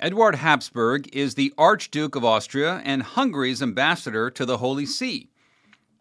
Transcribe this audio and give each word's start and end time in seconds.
Eduard 0.00 0.36
Habsburg 0.36 1.14
is 1.14 1.34
the 1.34 1.52
Archduke 1.58 2.16
of 2.16 2.24
Austria 2.24 2.80
and 2.86 3.02
Hungary's 3.02 3.60
ambassador 3.60 4.30
to 4.30 4.46
the 4.46 4.56
Holy 4.56 4.86
See. 4.86 5.28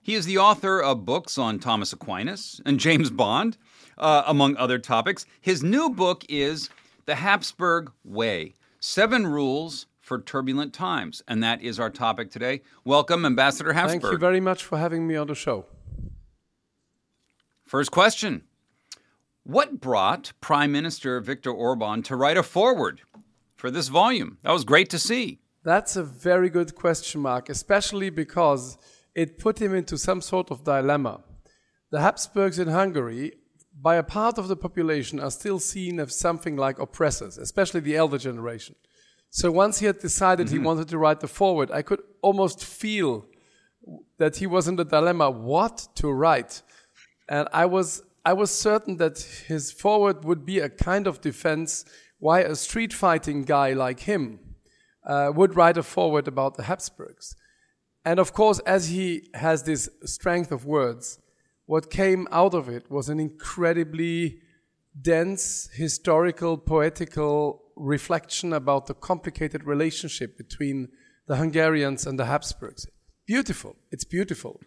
He 0.02 0.16
is 0.16 0.26
the 0.26 0.38
author 0.38 0.82
of 0.82 1.04
books 1.04 1.38
on 1.38 1.60
Thomas 1.60 1.92
Aquinas 1.92 2.62
and 2.66 2.80
James 2.80 3.10
Bond, 3.10 3.58
uh, 3.98 4.24
among 4.26 4.56
other 4.56 4.80
topics. 4.80 5.26
His 5.42 5.62
new 5.64 5.90
book 5.90 6.24
is 6.30 6.70
The 7.08 7.16
Habsburg 7.16 7.92
Way 8.06 8.54
Seven 8.80 9.28
Rules 9.28 9.88
for 10.00 10.22
Turbulent 10.22 10.74
Times. 10.74 11.22
And 11.28 11.44
that 11.44 11.62
is 11.62 11.78
our 11.78 11.90
topic 11.90 12.32
today. 12.32 12.62
Welcome, 12.86 13.26
Ambassador 13.26 13.74
Habsburg. 13.74 14.02
Thank 14.02 14.14
you 14.14 14.18
very 14.18 14.40
much 14.40 14.64
for 14.64 14.78
having 14.78 15.06
me 15.08 15.18
on 15.18 15.28
the 15.28 15.36
show. 15.36 15.66
First 17.66 17.92
question 17.92 18.44
What 19.44 19.82
brought 19.82 20.32
Prime 20.40 20.72
Minister 20.72 21.20
Viktor 21.20 21.52
Orban 21.52 22.02
to 22.04 22.16
write 22.16 22.38
a 22.38 22.44
foreword 22.44 23.02
for 23.60 23.70
this 23.70 23.90
volume? 23.90 24.38
That 24.44 24.54
was 24.54 24.64
great 24.64 24.90
to 24.92 25.00
see. 25.00 25.40
That's 25.64 25.96
a 25.98 26.04
very 26.04 26.50
good 26.50 26.74
question, 26.76 27.22
Mark, 27.22 27.50
especially 27.50 28.10
because 28.10 28.78
it 29.14 29.38
put 29.38 29.62
him 29.62 29.76
into 29.76 29.98
some 29.98 30.22
sort 30.22 30.50
of 30.50 30.64
dilemma. 30.64 31.22
The 31.92 32.00
Habsburgs 32.00 32.60
in 32.60 32.70
Hungary, 32.70 33.34
by 33.82 33.96
a 33.96 34.04
part 34.04 34.38
of 34.38 34.48
the 34.48 34.56
population, 34.56 35.20
are 35.20 35.32
still 35.32 35.60
seen 35.60 36.00
as 36.00 36.16
something 36.16 36.56
like 36.56 36.80
oppressors, 36.80 37.38
especially 37.38 37.82
the 37.82 37.98
elder 37.98 38.18
generation. 38.18 38.76
So 39.30 39.52
once 39.52 39.80
he 39.80 39.86
had 39.86 40.00
decided 40.00 40.48
mm-hmm. 40.48 40.58
he 40.58 40.66
wanted 40.66 40.88
to 40.90 40.98
write 40.98 41.20
the 41.20 41.28
foreword, 41.28 41.70
I 41.72 41.82
could 41.82 42.02
almost 42.22 42.64
feel 42.64 43.26
that 44.18 44.38
he 44.38 44.48
was 44.48 44.68
in 44.68 44.78
the 44.78 44.86
dilemma 44.86 45.30
what 45.30 45.88
to 45.96 46.12
write. 46.12 46.62
And 47.28 47.48
I 47.52 47.66
was, 47.66 48.04
I 48.24 48.34
was 48.34 48.52
certain 48.52 48.98
that 48.98 49.20
his 49.48 49.72
foreword 49.72 50.24
would 50.24 50.46
be 50.46 50.60
a 50.60 50.70
kind 50.70 51.08
of 51.08 51.22
defense 51.22 51.86
why 52.20 52.42
a 52.42 52.56
street 52.56 52.94
fighting 52.94 53.44
guy 53.44 53.74
like 53.74 54.02
him 54.02 54.40
uh, 55.06 55.32
would 55.34 55.56
write 55.56 55.78
a 55.78 55.84
foreword 55.84 56.28
about 56.28 56.56
the 56.56 56.64
Habsburgs. 56.64 57.36
And 58.06 58.20
of 58.20 58.34
course, 58.34 58.60
as 58.60 58.90
he 58.90 59.30
has 59.34 59.64
this 59.64 59.90
strength 60.04 60.52
of 60.52 60.66
words, 60.66 61.20
what 61.66 61.90
came 61.90 62.28
out 62.32 62.54
of 62.54 62.70
it 62.70 62.90
was 62.90 63.10
an 63.10 63.20
incredibly 63.20 64.40
dense, 65.02 65.70
historical, 65.74 66.58
poetical 66.58 67.62
reflection 67.76 68.54
about 68.54 68.88
the 68.88 68.94
complicated 68.94 69.64
relationship 69.64 70.38
between 70.38 70.90
the 71.28 71.38
Hungarians 71.38 72.06
and 72.06 72.20
the 72.20 72.26
Habsburgs. 72.26 72.88
Beautiful. 73.26 73.76
It's 73.92 74.04
beautiful. 74.04 74.60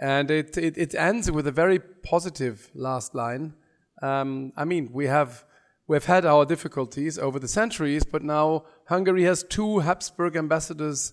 And 0.00 0.30
it, 0.30 0.56
it, 0.58 0.76
it 0.76 0.94
ends 0.94 1.30
with 1.30 1.46
a 1.46 1.52
very 1.52 1.78
positive 1.78 2.70
last 2.74 3.14
line. 3.14 3.54
Um, 4.02 4.52
I 4.56 4.64
mean, 4.64 4.90
we 4.92 5.06
have 5.06 5.44
We've 5.86 6.04
had 6.04 6.24
our 6.24 6.44
difficulties 6.44 7.18
over 7.18 7.38
the 7.38 7.48
centuries, 7.48 8.04
but 8.04 8.22
now 8.22 8.64
Hungary 8.86 9.24
has 9.24 9.42
two 9.42 9.80
Habsburg 9.80 10.36
ambassadors, 10.36 11.12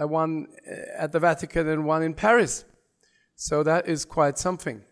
uh, 0.00 0.06
one 0.06 0.48
uh, 0.70 1.02
at 1.02 1.12
the 1.12 1.20
Vatican 1.20 1.68
and 1.68 1.84
one 1.84 2.02
in 2.02 2.14
Paris. 2.14 2.64
So 3.34 3.62
that 3.62 3.88
is 3.88 4.04
quite 4.04 4.38
something. 4.38 4.82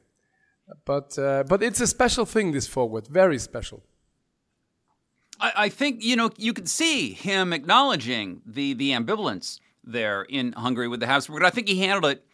But, 0.84 1.19
uh, 1.19 1.44
but 1.48 1.62
it's 1.62 1.80
a 1.80 1.86
special 1.86 2.25
thing, 2.25 2.53
this 2.53 2.66
foreword, 2.66 3.09
very 3.09 3.38
special. 3.38 3.82
I, 5.38 5.53
I 5.56 5.69
think, 5.69 6.03
you 6.03 6.16
know, 6.16 6.30
you 6.36 6.53
could 6.53 6.69
see 6.69 7.12
him 7.12 7.53
acknowledging 7.53 8.42
the, 8.47 8.75
the 8.75 8.91
ambivalence 8.91 9.60
there 9.84 10.22
in 10.22 10.53
Hungary 10.53 10.88
with 10.88 11.00
the 11.00 11.06
Habsburg. 11.06 11.42
I 11.42 11.50
think 11.50 11.69
he 11.69 11.80
handled 11.80 12.12
it 12.12 12.25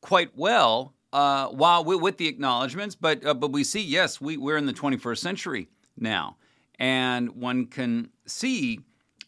quite 0.00 0.30
well 0.36 0.94
uh, 1.12 1.48
while 1.48 1.84
with, 1.84 2.00
with, 2.00 2.16
the 2.18 2.28
acknowledgments. 2.28 2.94
But 2.94 3.24
uh, 3.24 3.34
but 3.34 3.52
we 3.52 3.64
see, 3.64 3.82
yes, 3.82 4.20
we, 4.20 4.36
we're 4.36 4.56
in 4.56 4.66
the 4.66 4.72
21st 4.72 5.18
century, 5.18 5.68
now. 5.98 6.36
And 6.78 7.30
one 7.30 7.66
can 7.66 8.10
see 8.26 8.80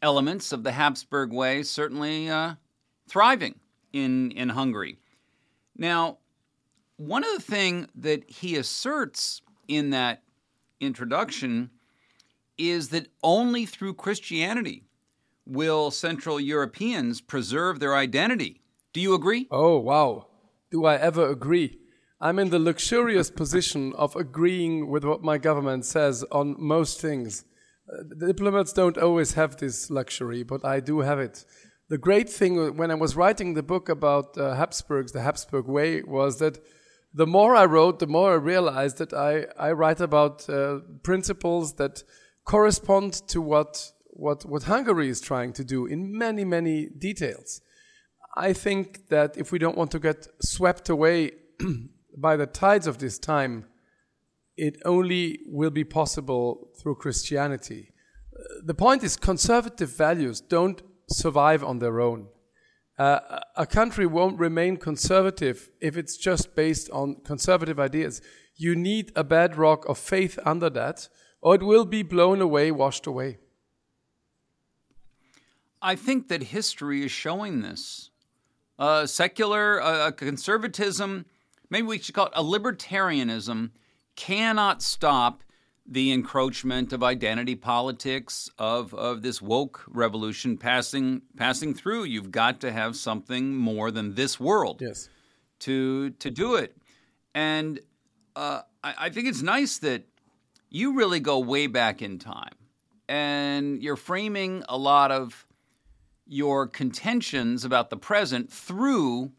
elements 0.03 0.53
of 0.53 0.65
the 0.65 0.73
Habsburg 0.73 1.33
way 1.33 1.63
certainly 1.63 2.29
uh, 2.29 2.55
thriving 3.09 3.55
in, 3.93 4.31
in 4.33 4.51
Hungary. 4.51 4.99
Now, 5.77 6.19
one 6.97 7.25
of 7.25 7.31
the 7.33 7.43
things 7.43 7.87
that 7.95 8.29
he 8.29 8.57
asserts 8.57 9.41
in 9.69 9.91
that 9.91 10.23
introduction 10.81 11.71
is 12.57 12.89
that 12.89 13.09
only 13.23 13.67
through 13.67 13.95
Christianity 13.95 14.85
will 15.47 15.91
Central 15.91 16.39
Europeans 16.39 17.21
preserve 17.21 17.81
their 17.81 17.97
identity. 17.97 18.61
Do 18.93 19.01
you 19.01 19.15
agree? 19.15 19.47
Oh, 19.51 19.79
wow. 19.79 20.27
Do 20.71 20.85
I 20.85 20.97
ever 20.97 21.29
agree? 21.31 21.79
I'm 22.21 22.41
in 22.41 22.51
the 22.51 22.59
luxurious 22.59 23.31
position 23.31 23.93
of 23.97 24.17
agreeing 24.17 24.89
with 24.91 25.05
what 25.05 25.23
my 25.23 25.39
government 25.39 25.85
says 25.85 26.25
on 26.33 26.57
most 26.59 27.01
things. 27.01 27.45
Uh, 27.89 28.27
diplomats 28.27 28.73
don't 28.73 28.99
always 28.99 29.35
have 29.35 29.57
this 29.57 29.89
luxury, 29.89 30.43
but 30.43 30.65
I 30.65 30.81
do 30.81 30.99
have 31.01 31.21
it. 31.21 31.45
The 31.89 31.97
great 31.99 32.29
thing 32.29 32.77
when 32.77 32.91
I 32.91 32.97
was 32.97 33.15
writing 33.15 33.55
the 33.55 33.63
book 33.63 33.89
about 33.89 34.37
uh, 34.37 34.55
Habsburgs, 34.57 35.13
the 35.13 35.21
Habsburg 35.21 35.67
way, 35.69 36.03
was 36.03 36.41
that 36.41 36.59
the 37.15 37.27
more 37.27 37.55
I 37.55 37.67
wrote, 37.67 38.01
the 38.01 38.09
more 38.09 38.33
I 38.33 38.37
realized 38.37 38.99
that 38.99 39.15
I, 39.15 39.47
I 39.57 39.71
write 39.71 40.01
about 40.01 40.49
uh, 40.51 40.81
principles 41.05 41.75
that 41.75 42.03
correspond 42.45 43.13
to 43.29 43.41
what, 43.41 43.93
what, 44.07 44.45
what 44.45 44.65
Hungary 44.65 45.09
is 45.09 45.21
trying 45.21 45.53
to 45.53 45.65
do 45.65 45.87
in 45.87 46.19
many, 46.19 46.45
many 46.45 46.87
details. 46.87 47.61
I 48.37 48.53
think 48.53 49.09
that 49.09 49.39
if 49.39 49.53
we 49.53 49.61
don't 49.61 49.79
want 49.79 49.93
to 49.93 50.01
get 50.01 50.27
swept 50.43 50.89
away 50.89 51.31
by 52.21 52.37
the 52.37 52.47
tides 52.47 52.87
of 52.87 52.99
this 52.99 53.19
time, 53.19 53.67
it 54.57 54.77
only 54.85 55.41
will 55.47 55.71
be 55.71 55.85
possible 55.85 56.71
through 56.81 56.97
Christianity. 56.97 57.93
The 58.65 58.75
point 58.75 59.05
is, 59.05 59.17
conservative 59.17 59.97
values 59.97 60.41
don't 60.41 60.83
survive 61.09 61.63
on 61.63 61.79
their 61.79 62.01
own. 62.01 62.29
Uh, 62.99 63.41
a 63.57 63.67
country 63.67 64.07
won't 64.07 64.39
remain 64.39 64.77
conservative 64.77 65.71
if 65.81 65.97
it's 65.97 66.17
just 66.17 66.57
based 66.57 66.91
on 66.91 67.17
conservative 67.25 67.79
ideas. 67.79 68.21
You 68.57 68.75
need 68.75 69.13
a 69.15 69.23
bedrock 69.23 69.89
of 69.89 69.99
faith 69.99 70.39
under 70.45 70.69
that, 70.71 71.09
or 71.41 71.55
it 71.55 71.63
will 71.63 71.85
be 71.85 72.03
blown 72.03 72.41
away, 72.41 72.73
washed 72.73 73.07
away. 73.07 73.39
I 75.81 75.95
think 75.95 76.27
that 76.29 76.43
history 76.45 77.05
is 77.05 77.13
showing 77.13 77.63
this. 77.63 78.11
Uh, 78.79 79.07
secular 79.07 79.81
uh, 79.81 80.11
conservatism 80.11 81.27
maybe 81.71 81.87
we 81.87 81.99
should 81.99 82.15
call 82.15 82.27
it 82.27 82.33
a 82.35 82.43
libertarianism 82.43 83.71
cannot 84.17 84.83
stop 84.83 85.43
the 85.91 86.13
encroachment 86.13 86.93
of 86.93 87.03
identity 87.03 87.55
politics 87.55 88.51
of, 88.59 88.93
of 88.93 89.23
this 89.23 89.41
woke 89.41 89.85
revolution 89.89 90.59
passing 90.59 91.23
passing 91.37 91.73
through. 91.73 92.05
You've 92.05 92.31
got 92.31 92.61
to 92.61 92.71
have 92.71 92.95
something 92.95 93.57
more 93.57 93.91
than 93.91 94.15
this 94.15 94.39
world 94.39 94.83
yes. 94.83 95.09
to 95.61 96.11
to 96.11 96.31
do 96.31 96.57
it. 96.57 96.77
And 97.35 97.81
uh, 98.37 98.63
I, 98.85 98.95
I 98.99 99.11
think 99.11 99.29
it's 99.29 99.43
nice 99.43 99.79
that 99.79 100.05
you 100.69 100.95
really 100.95 101.21
go 101.21 101.39
way 101.39 101.67
back 101.67 102.03
in 102.03 102.19
time, 102.19 102.55
and 103.09 103.83
you're 103.83 103.97
framing 103.97 104.65
a 104.69 104.77
lot 104.77 105.11
of 105.11 105.47
your 106.27 106.67
contentions 106.67 107.65
about 107.65 107.89
the 107.89 107.97
present 107.97 108.53
through 108.53 109.33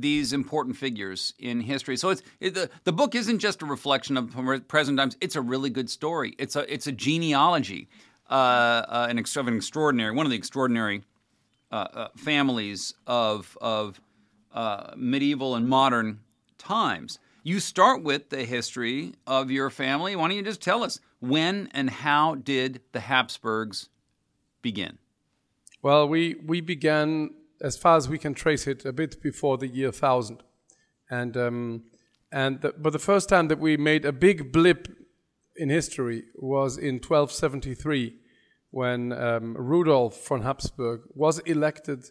these 0.00 0.32
important 0.32 0.76
figures 0.76 1.34
in 1.38 1.60
history. 1.60 1.96
So 1.96 2.10
it's 2.10 2.22
it, 2.40 2.54
the 2.54 2.70
the 2.84 2.92
book 2.92 3.14
isn't 3.14 3.38
just 3.38 3.62
a 3.62 3.66
reflection 3.66 4.16
of 4.16 4.68
present 4.68 4.98
times. 4.98 5.16
It's 5.20 5.36
a 5.36 5.40
really 5.40 5.70
good 5.70 5.90
story. 5.90 6.34
It's 6.38 6.56
a 6.56 6.72
it's 6.72 6.86
a 6.86 6.92
genealogy, 6.92 7.88
uh, 8.30 8.32
uh, 8.32 9.06
an, 9.10 9.18
of 9.18 9.48
an 9.48 9.56
extraordinary 9.56 10.12
one 10.12 10.26
of 10.26 10.30
the 10.30 10.38
extraordinary 10.38 11.02
uh, 11.70 11.86
uh 11.92 12.08
families 12.16 12.94
of 13.06 13.56
of 13.60 14.00
uh, 14.52 14.92
medieval 14.96 15.54
and 15.54 15.68
modern 15.68 16.20
times. 16.56 17.18
You 17.42 17.60
start 17.60 18.02
with 18.02 18.30
the 18.30 18.44
history 18.44 19.14
of 19.26 19.50
your 19.50 19.70
family. 19.70 20.16
Why 20.16 20.28
don't 20.28 20.36
you 20.36 20.42
just 20.42 20.60
tell 20.60 20.82
us 20.82 21.00
when 21.20 21.68
and 21.72 21.88
how 21.88 22.34
did 22.34 22.80
the 22.92 23.00
Habsburgs 23.00 23.88
begin? 24.60 24.98
Well, 25.80 26.08
we, 26.08 26.34
we 26.44 26.60
began, 26.60 27.30
as 27.60 27.76
far 27.76 27.96
as 27.96 28.08
we 28.08 28.18
can 28.18 28.34
trace 28.34 28.66
it, 28.66 28.84
a 28.84 28.92
bit 28.92 29.20
before 29.22 29.58
the 29.58 29.66
year 29.66 29.88
1000. 29.88 30.42
And, 31.10 31.36
um, 31.36 31.82
and 32.30 32.60
the, 32.60 32.72
but 32.76 32.92
the 32.92 32.98
first 32.98 33.28
time 33.28 33.48
that 33.48 33.58
we 33.58 33.76
made 33.76 34.04
a 34.04 34.12
big 34.12 34.52
blip 34.52 34.88
in 35.56 35.70
history 35.70 36.24
was 36.36 36.76
in 36.76 36.96
1273 36.96 38.14
when 38.70 39.12
um, 39.12 39.56
Rudolf 39.56 40.26
von 40.26 40.42
Habsburg 40.42 41.02
was 41.14 41.38
elected 41.40 42.10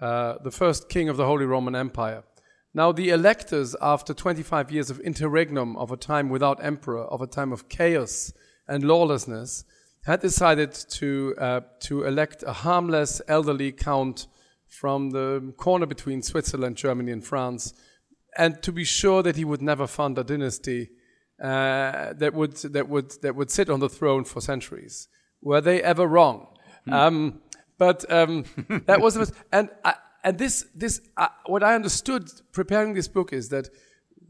uh, 0.00 0.34
the 0.42 0.50
first 0.50 0.88
king 0.88 1.08
of 1.08 1.16
the 1.16 1.26
Holy 1.26 1.44
Roman 1.44 1.76
Empire. 1.76 2.24
Now, 2.74 2.90
the 2.90 3.10
electors, 3.10 3.76
after 3.80 4.14
25 4.14 4.72
years 4.72 4.90
of 4.90 4.98
interregnum, 5.00 5.76
of 5.76 5.92
a 5.92 5.96
time 5.96 6.28
without 6.28 6.64
emperor, 6.64 7.04
of 7.04 7.20
a 7.20 7.26
time 7.26 7.52
of 7.52 7.68
chaos 7.68 8.32
and 8.66 8.82
lawlessness, 8.82 9.64
had 10.04 10.20
decided 10.20 10.72
to, 10.72 11.34
uh, 11.38 11.60
to 11.80 12.04
elect 12.04 12.42
a 12.46 12.52
harmless 12.52 13.20
elderly 13.28 13.70
count 13.70 14.26
from 14.72 15.10
the 15.10 15.52
corner 15.58 15.84
between 15.84 16.22
Switzerland, 16.22 16.76
Germany, 16.76 17.12
and 17.12 17.24
France, 17.24 17.74
and 18.38 18.62
to 18.62 18.72
be 18.72 18.84
sure 18.84 19.22
that 19.22 19.36
he 19.36 19.44
would 19.44 19.60
never 19.60 19.86
found 19.86 20.16
a 20.16 20.24
dynasty 20.24 20.88
uh, 21.42 22.14
that, 22.14 22.32
would, 22.32 22.56
that, 22.56 22.88
would, 22.88 23.10
that 23.20 23.36
would 23.36 23.50
sit 23.50 23.68
on 23.68 23.80
the 23.80 23.88
throne 23.88 24.24
for 24.24 24.40
centuries. 24.40 25.08
Were 25.42 25.60
they 25.60 25.82
ever 25.82 26.06
wrong? 26.06 26.46
Mm. 26.88 26.92
Um, 26.92 27.40
but 27.78 28.10
um, 28.10 28.44
that 28.86 29.00
was 29.00 29.14
the 29.14 29.30
and 29.52 29.68
I, 29.84 29.94
and 30.24 30.38
this 30.38 30.64
this 30.74 31.00
uh, 31.16 31.28
what 31.46 31.62
I 31.62 31.74
understood 31.74 32.30
preparing 32.52 32.94
this 32.94 33.08
book 33.08 33.32
is 33.32 33.48
that 33.48 33.68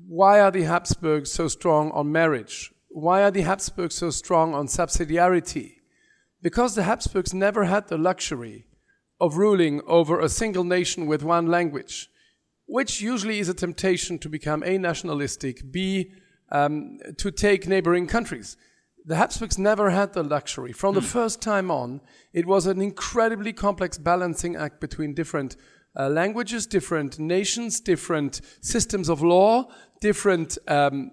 why 0.08 0.40
are 0.40 0.50
the 0.50 0.62
Habsburgs 0.62 1.30
so 1.30 1.48
strong 1.48 1.90
on 1.92 2.10
marriage? 2.10 2.72
Why 2.88 3.22
are 3.22 3.30
the 3.30 3.42
Habsburgs 3.42 3.94
so 3.94 4.10
strong 4.10 4.54
on 4.54 4.66
subsidiarity? 4.66 5.76
Because 6.40 6.74
the 6.74 6.82
Habsburgs 6.82 7.32
never 7.32 7.64
had 7.64 7.88
the 7.88 7.98
luxury 7.98 8.66
of 9.22 9.36
ruling 9.36 9.80
over 9.86 10.18
a 10.18 10.28
single 10.28 10.64
nation 10.64 11.06
with 11.06 11.22
one 11.22 11.46
language, 11.46 12.10
which 12.66 13.00
usually 13.00 13.38
is 13.38 13.48
a 13.48 13.54
temptation 13.54 14.18
to 14.18 14.28
become 14.28 14.64
A, 14.64 14.76
nationalistic, 14.76 15.70
B, 15.70 16.10
um, 16.50 16.98
to 17.18 17.30
take 17.30 17.68
neighboring 17.68 18.08
countries. 18.08 18.56
The 19.04 19.14
Habsburgs 19.14 19.58
never 19.58 19.90
had 19.90 20.12
the 20.12 20.24
luxury. 20.24 20.72
From 20.72 20.96
the 20.96 21.00
hmm. 21.00 21.06
first 21.06 21.40
time 21.40 21.70
on, 21.70 22.00
it 22.32 22.46
was 22.46 22.66
an 22.66 22.82
incredibly 22.82 23.52
complex 23.52 23.96
balancing 23.96 24.56
act 24.56 24.80
between 24.80 25.14
different 25.14 25.54
uh, 25.96 26.08
languages, 26.08 26.66
different 26.66 27.20
nations, 27.20 27.78
different 27.78 28.40
systems 28.60 29.08
of 29.08 29.22
law, 29.22 29.68
different. 30.00 30.58
Um, 30.66 31.12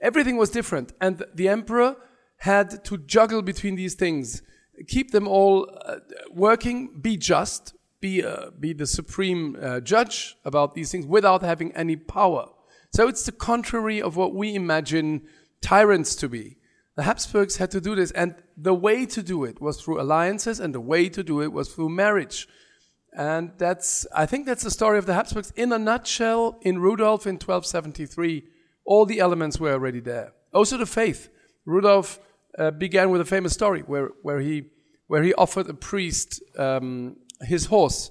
everything 0.00 0.38
was 0.38 0.48
different, 0.48 0.94
and 0.98 1.22
the 1.34 1.48
emperor 1.48 1.96
had 2.38 2.84
to 2.86 2.96
juggle 2.96 3.42
between 3.42 3.74
these 3.74 3.94
things, 3.94 4.42
keep 4.86 5.10
them 5.10 5.28
all 5.28 5.70
uh, 5.86 5.96
working, 6.30 6.98
be 7.00 7.16
just, 7.16 7.74
be 8.00 8.24
uh, 8.24 8.50
be 8.58 8.72
the 8.72 8.86
supreme 8.86 9.56
uh, 9.60 9.80
judge 9.80 10.36
about 10.44 10.74
these 10.74 10.90
things 10.90 11.06
without 11.06 11.42
having 11.42 11.72
any 11.72 11.96
power. 11.96 12.48
So 12.90 13.08
it's 13.08 13.24
the 13.24 13.32
contrary 13.32 14.00
of 14.00 14.16
what 14.16 14.34
we 14.34 14.54
imagine 14.54 15.22
tyrants 15.60 16.14
to 16.16 16.28
be. 16.28 16.58
The 16.96 17.02
Habsburgs 17.02 17.56
had 17.56 17.70
to 17.72 17.80
do 17.80 17.96
this, 17.96 18.12
and 18.12 18.36
the 18.56 18.74
way 18.74 19.04
to 19.06 19.22
do 19.22 19.44
it 19.44 19.60
was 19.60 19.80
through 19.80 20.00
alliances, 20.00 20.60
and 20.60 20.72
the 20.72 20.80
way 20.80 21.08
to 21.08 21.22
do 21.24 21.42
it 21.42 21.52
was 21.52 21.68
through 21.68 21.88
marriage. 21.88 22.46
And 23.16 23.52
that's, 23.58 24.06
I 24.14 24.26
think 24.26 24.46
that's 24.46 24.62
the 24.62 24.70
story 24.70 24.98
of 24.98 25.06
the 25.06 25.14
Habsburgs. 25.14 25.52
In 25.56 25.72
a 25.72 25.78
nutshell, 25.78 26.58
in 26.62 26.78
Rudolf 26.80 27.26
in 27.26 27.34
1273, 27.34 28.44
all 28.84 29.06
the 29.06 29.20
elements 29.20 29.58
were 29.58 29.72
already 29.72 30.00
there. 30.00 30.32
Also 30.52 30.76
the 30.76 30.86
faith. 30.86 31.30
Rudolf 31.64 32.20
uh, 32.58 32.70
began 32.70 33.10
with 33.10 33.20
a 33.20 33.24
famous 33.24 33.52
story 33.52 33.80
where, 33.80 34.10
where, 34.22 34.40
he, 34.40 34.64
where 35.06 35.22
he 35.22 35.34
offered 35.34 35.68
a 35.68 35.74
priest 35.74 36.42
um, 36.58 37.16
his 37.42 37.66
horse. 37.66 38.10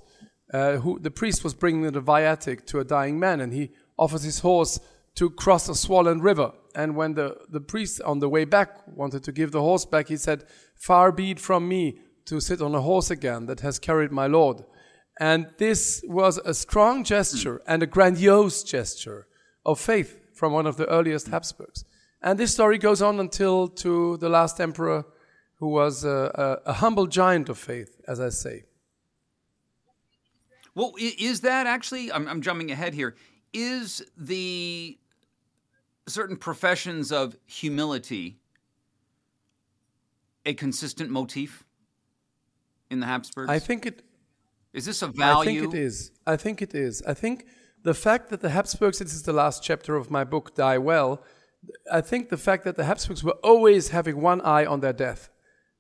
Uh, 0.54 0.78
who, 0.78 1.00
the 1.00 1.10
priest 1.10 1.44
was 1.44 1.54
bringing 1.56 1.92
the 1.92 2.02
viatic 2.02 2.66
to 2.68 2.80
a 2.80 2.84
dying 2.84 3.20
man, 3.20 3.42
and 3.42 3.54
he 3.54 3.72
offers 3.98 4.22
his 4.24 4.40
horse 4.40 4.80
to 5.16 5.30
cross 5.30 5.68
a 5.68 5.76
swollen 5.76 6.22
river. 6.22 6.52
And 6.76 6.96
when 6.96 7.14
the, 7.14 7.38
the 7.50 7.62
priest 7.62 8.02
on 8.02 8.20
the 8.20 8.30
way 8.30 8.46
back 8.46 8.82
wanted 8.88 9.24
to 9.24 9.32
give 9.32 9.52
the 9.52 9.62
horse 9.62 9.86
back, 9.86 10.10
he 10.10 10.18
said, 10.18 10.46
Far 10.76 11.12
be 11.12 11.32
it 11.32 11.40
from 11.40 11.68
me 11.68 12.00
to 12.26 12.40
sit 12.40 12.62
on 12.62 12.74
a 12.76 12.82
horse 12.82 13.12
again 13.12 13.46
that 13.48 13.62
has 13.62 13.80
carried 13.80 14.12
my 14.12 14.28
Lord. 14.28 14.64
And 15.20 15.48
this 15.58 16.04
was 16.08 16.38
a 16.40 16.54
strong 16.54 17.04
gesture 17.04 17.62
and 17.68 17.84
a 17.84 17.88
grandiose 17.88 18.64
gesture 18.64 19.28
of 19.66 19.80
faith 19.80 20.20
from 20.34 20.54
one 20.54 20.66
of 20.66 20.78
the 20.78 20.90
earliest 20.90 21.28
Habsburgs. 21.28 21.86
And 22.24 22.40
this 22.40 22.54
story 22.54 22.78
goes 22.78 23.02
on 23.02 23.20
until 23.20 23.68
to 23.68 24.18
the 24.18 24.30
last 24.30 24.62
emperor, 24.62 25.06
who 25.56 25.68
was 25.68 26.06
a, 26.06 26.60
a, 26.66 26.70
a 26.70 26.74
humble 26.74 27.06
giant 27.06 27.50
of 27.50 27.58
faith, 27.58 28.00
as 28.08 28.20
I 28.20 28.30
say. 28.30 28.64
Well, 30.74 30.94
is 30.98 31.42
that 31.42 31.68
actually? 31.68 32.12
I'm, 32.12 32.28
I'm 32.28 32.42
jumping 32.42 32.72
ahead 32.72 32.94
here. 32.94 33.16
Is 33.54 34.04
the 34.18 34.98
certain 36.08 36.38
professions 36.38 37.12
of 37.12 37.36
humility 37.46 38.40
a 40.46 40.54
consistent 40.54 41.10
motif 41.10 41.64
in 42.90 43.00
the 43.00 43.06
Habsburgs? 43.06 43.50
I 43.50 43.60
think 43.60 43.86
it. 43.86 44.02
Is 44.72 44.86
this 44.86 45.02
a 45.02 45.08
value? 45.08 45.62
I 45.62 45.62
think 45.62 45.74
it 45.74 45.78
is. 45.78 46.12
I 46.26 46.36
think 46.38 46.62
it 46.62 46.74
is. 46.74 47.04
I 47.06 47.14
think 47.14 47.46
the 47.84 47.94
fact 47.94 48.30
that 48.30 48.42
the 48.42 48.50
Habsburgs, 48.50 49.00
this 49.00 49.14
is 49.14 49.24
the 49.24 49.34
last 49.34 49.62
chapter 49.62 49.96
of 49.96 50.10
my 50.10 50.24
book, 50.24 50.56
Die 50.56 50.78
Well, 50.80 51.22
I 51.92 52.02
think 52.02 52.30
the 52.30 52.38
fact 52.38 52.64
that 52.64 52.76
the 52.76 52.86
Habsburgs 52.86 53.24
were 53.24 53.38
always 53.44 53.90
having 53.90 54.22
one 54.22 54.42
eye 54.42 54.66
on 54.66 54.80
their 54.80 54.94
death 54.94 55.30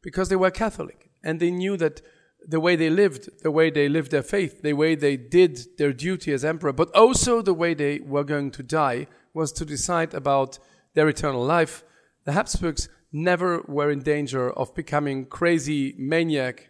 because 0.01 0.29
they 0.29 0.35
were 0.35 0.51
Catholic 0.51 1.09
and 1.23 1.39
they 1.39 1.51
knew 1.51 1.77
that 1.77 2.01
the 2.45 2.59
way 2.59 2.75
they 2.75 2.89
lived, 2.89 3.29
the 3.41 3.51
way 3.51 3.69
they 3.69 3.87
lived 3.87 4.11
their 4.11 4.23
faith, 4.23 4.61
the 4.61 4.73
way 4.73 4.95
they 4.95 5.15
did 5.15 5.59
their 5.77 5.93
duty 5.93 6.33
as 6.33 6.43
emperor, 6.43 6.73
but 6.73 6.93
also 6.95 7.41
the 7.41 7.53
way 7.53 7.73
they 7.73 7.99
were 7.99 8.23
going 8.23 8.51
to 8.51 8.63
die 8.63 9.07
was 9.33 9.51
to 9.53 9.65
decide 9.65 10.13
about 10.13 10.59
their 10.93 11.07
eternal 11.07 11.43
life. 11.43 11.83
The 12.25 12.33
Habsburgs 12.33 12.89
never 13.11 13.63
were 13.67 13.91
in 13.91 13.99
danger 13.99 14.51
of 14.51 14.75
becoming 14.75 15.25
crazy 15.25 15.95
maniac, 15.97 16.69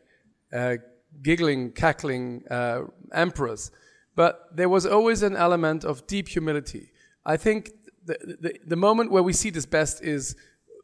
uh, 0.51 0.77
giggling, 1.21 1.71
cackling 1.71 2.43
uh, 2.49 2.81
emperors. 3.13 3.71
But 4.15 4.55
there 4.55 4.69
was 4.69 4.85
always 4.85 5.23
an 5.23 5.35
element 5.35 5.83
of 5.83 6.05
deep 6.05 6.27
humility. 6.27 6.91
I 7.25 7.37
think 7.37 7.71
the, 8.05 8.59
the, 8.65 8.75
moment 8.75 9.11
where 9.11 9.23
we 9.23 9.33
see 9.33 9.49
this 9.49 9.65
best 9.65 10.03
is, 10.03 10.35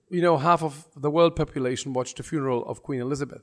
you 0.09 0.21
know, 0.21 0.37
half 0.37 0.63
of 0.63 0.87
the 0.95 1.11
world 1.11 1.35
population 1.35 1.93
watched 1.93 2.17
the 2.17 2.23
funeral 2.23 2.65
of 2.65 2.81
Queen 2.81 3.01
Elizabeth. 3.01 3.41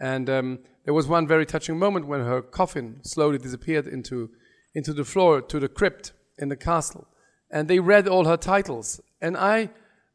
And 0.00 0.28
um, 0.28 0.58
there 0.84 0.94
was 0.94 1.06
one 1.06 1.26
very 1.26 1.46
touching 1.46 1.78
moment 1.78 2.06
when 2.06 2.20
her 2.20 2.42
coffin 2.42 3.00
slowly 3.02 3.38
disappeared 3.38 3.86
into, 3.86 4.30
into 4.74 4.92
the 4.92 5.04
floor, 5.04 5.40
to 5.40 5.58
the 5.60 5.68
crypt 5.68 6.12
in 6.38 6.48
the 6.48 6.56
castle 6.56 7.06
and 7.50 7.68
they 7.68 7.78
read 7.78 8.08
all 8.08 8.24
her 8.24 8.36
titles. 8.36 9.00
And 9.20 9.36
I, 9.36 9.70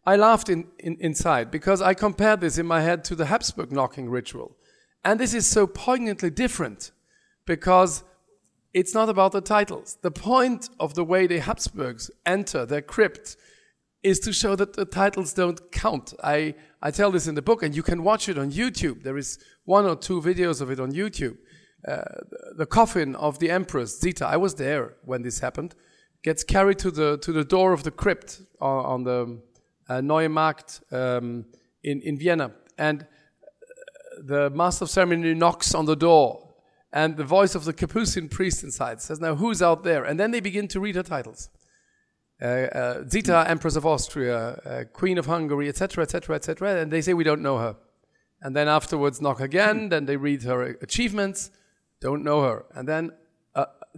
I 0.05 0.15
laughed 0.15 0.49
in, 0.49 0.67
in, 0.79 0.97
inside 0.99 1.51
because 1.51 1.81
I 1.81 1.93
compared 1.93 2.41
this 2.41 2.57
in 2.57 2.65
my 2.65 2.81
head 2.81 3.03
to 3.05 3.15
the 3.15 3.25
Habsburg 3.25 3.71
knocking 3.71 4.09
ritual. 4.09 4.55
And 5.03 5.19
this 5.19 5.33
is 5.33 5.47
so 5.47 5.65
poignantly 5.65 6.29
different 6.29 6.91
because 7.45 8.03
it's 8.73 8.93
not 8.93 9.09
about 9.09 9.31
the 9.31 9.41
titles. 9.41 9.97
The 10.01 10.11
point 10.11 10.69
of 10.79 10.93
the 10.93 11.03
way 11.03 11.27
the 11.27 11.39
Habsburgs 11.39 12.09
enter 12.25 12.65
their 12.65 12.81
crypt 12.81 13.35
is 14.03 14.19
to 14.21 14.33
show 14.33 14.55
that 14.55 14.73
the 14.73 14.85
titles 14.85 15.33
don't 15.33 15.71
count. 15.71 16.13
I, 16.23 16.55
I 16.81 16.91
tell 16.91 17.11
this 17.11 17.27
in 17.27 17.35
the 17.35 17.41
book, 17.41 17.61
and 17.61 17.75
you 17.75 17.83
can 17.83 18.03
watch 18.03 18.29
it 18.29 18.37
on 18.37 18.51
YouTube. 18.51 19.03
There 19.03 19.17
is 19.17 19.37
one 19.65 19.85
or 19.85 19.95
two 19.95 20.21
videos 20.21 20.61
of 20.61 20.71
it 20.71 20.79
on 20.79 20.91
YouTube. 20.91 21.37
Uh, 21.87 22.01
the 22.57 22.65
coffin 22.65 23.15
of 23.15 23.39
the 23.39 23.49
Empress 23.49 23.99
Zita. 23.99 24.25
I 24.25 24.37
was 24.37 24.55
there 24.55 24.95
when 25.03 25.21
this 25.23 25.39
happened 25.39 25.75
gets 26.23 26.43
carried 26.43 26.79
to 26.79 26.91
the 26.91 27.17
to 27.17 27.31
the 27.31 27.43
door 27.43 27.73
of 27.73 27.83
the 27.83 27.91
crypt 27.91 28.41
on, 28.59 28.85
on 28.85 29.03
the 29.03 29.41
uh, 29.89 30.01
Neue 30.01 30.29
Markt 30.29 30.81
um, 30.91 31.45
in 31.83 32.01
in 32.01 32.17
Vienna, 32.17 32.51
and 32.77 33.03
uh, 33.03 33.05
the 34.23 34.49
master 34.51 34.85
of 34.85 34.89
ceremony 34.89 35.33
knocks 35.33 35.73
on 35.73 35.85
the 35.85 35.95
door, 35.95 36.50
and 36.93 37.17
the 37.17 37.23
voice 37.23 37.55
of 37.55 37.65
the 37.65 37.73
Capuchin 37.73 38.29
priest 38.29 38.63
inside 38.63 39.01
says, 39.01 39.19
"Now 39.19 39.35
who's 39.35 39.61
out 39.61 39.83
there?" 39.83 40.03
And 40.03 40.19
then 40.19 40.31
they 40.31 40.39
begin 40.39 40.67
to 40.69 40.79
read 40.79 40.95
her 40.95 41.03
titles. 41.03 41.49
Uh, 42.41 42.45
uh, 42.45 43.07
Zita, 43.07 43.45
Empress 43.47 43.75
of 43.75 43.85
Austria, 43.85 44.59
uh, 44.65 44.83
Queen 44.93 45.17
of 45.17 45.27
Hungary, 45.27 45.69
etc., 45.69 46.03
etc., 46.03 46.35
etc., 46.35 46.81
and 46.81 46.91
they 46.91 47.01
say 47.01 47.13
we 47.13 47.23
don't 47.23 47.41
know 47.41 47.59
her. 47.59 47.75
And 48.41 48.55
then 48.55 48.67
afterwards 48.67 49.21
knock 49.21 49.39
again. 49.39 49.89
Then 49.89 50.05
they 50.05 50.17
read 50.17 50.41
her 50.43 50.63
achievements, 50.81 51.51
don't 51.99 52.23
know 52.23 52.41
her, 52.41 52.65
and 52.73 52.87
then 52.87 53.11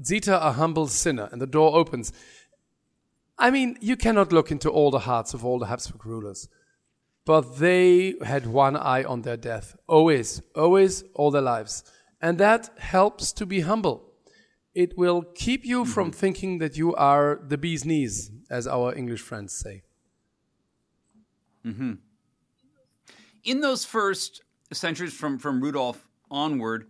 Zita, 0.02 0.46
a 0.46 0.54
humble 0.54 0.88
sinner, 0.88 1.30
and 1.32 1.42
the 1.42 1.48
door 1.48 1.76
opens. 1.76 2.12
I 3.38 3.52
mean, 3.52 3.78
you 3.82 3.96
cannot 3.96 4.32
look 4.32 4.52
into 4.52 4.70
all 4.70 4.92
the 4.92 5.00
hearts 5.00 5.34
of 5.34 5.46
all 5.46 5.60
the 5.60 5.68
Habsburg 5.68 6.06
rulers, 6.06 6.50
but 7.26 7.58
they 7.58 8.16
had 8.24 8.48
one 8.48 8.76
eye 8.76 9.04
on 9.04 9.22
their 9.22 9.38
death, 9.38 9.76
always, 9.88 10.42
always, 10.56 11.04
all 11.14 11.32
their 11.32 11.42
lives. 11.42 11.84
And 12.24 12.40
that 12.40 12.72
helps 12.80 13.34
to 13.34 13.46
be 13.46 13.60
humble. 13.62 14.14
it 14.76 14.98
will 14.98 15.22
keep 15.36 15.66
you 15.66 15.86
from 15.86 16.12
thinking 16.12 16.58
that 16.58 16.78
you 16.78 16.96
are 16.96 17.40
the 17.48 17.58
bee's 17.58 17.86
knees, 17.86 18.32
as 18.50 18.68
our 18.68 18.96
English 18.96 19.22
friends 19.22 19.54
say. 19.54 19.84
In 23.44 23.62
those 23.62 23.86
first 23.86 24.42
centuries 24.72 25.14
from, 25.14 25.38
from 25.38 25.62
Rudolf 25.62 26.08
onward, 26.32 26.88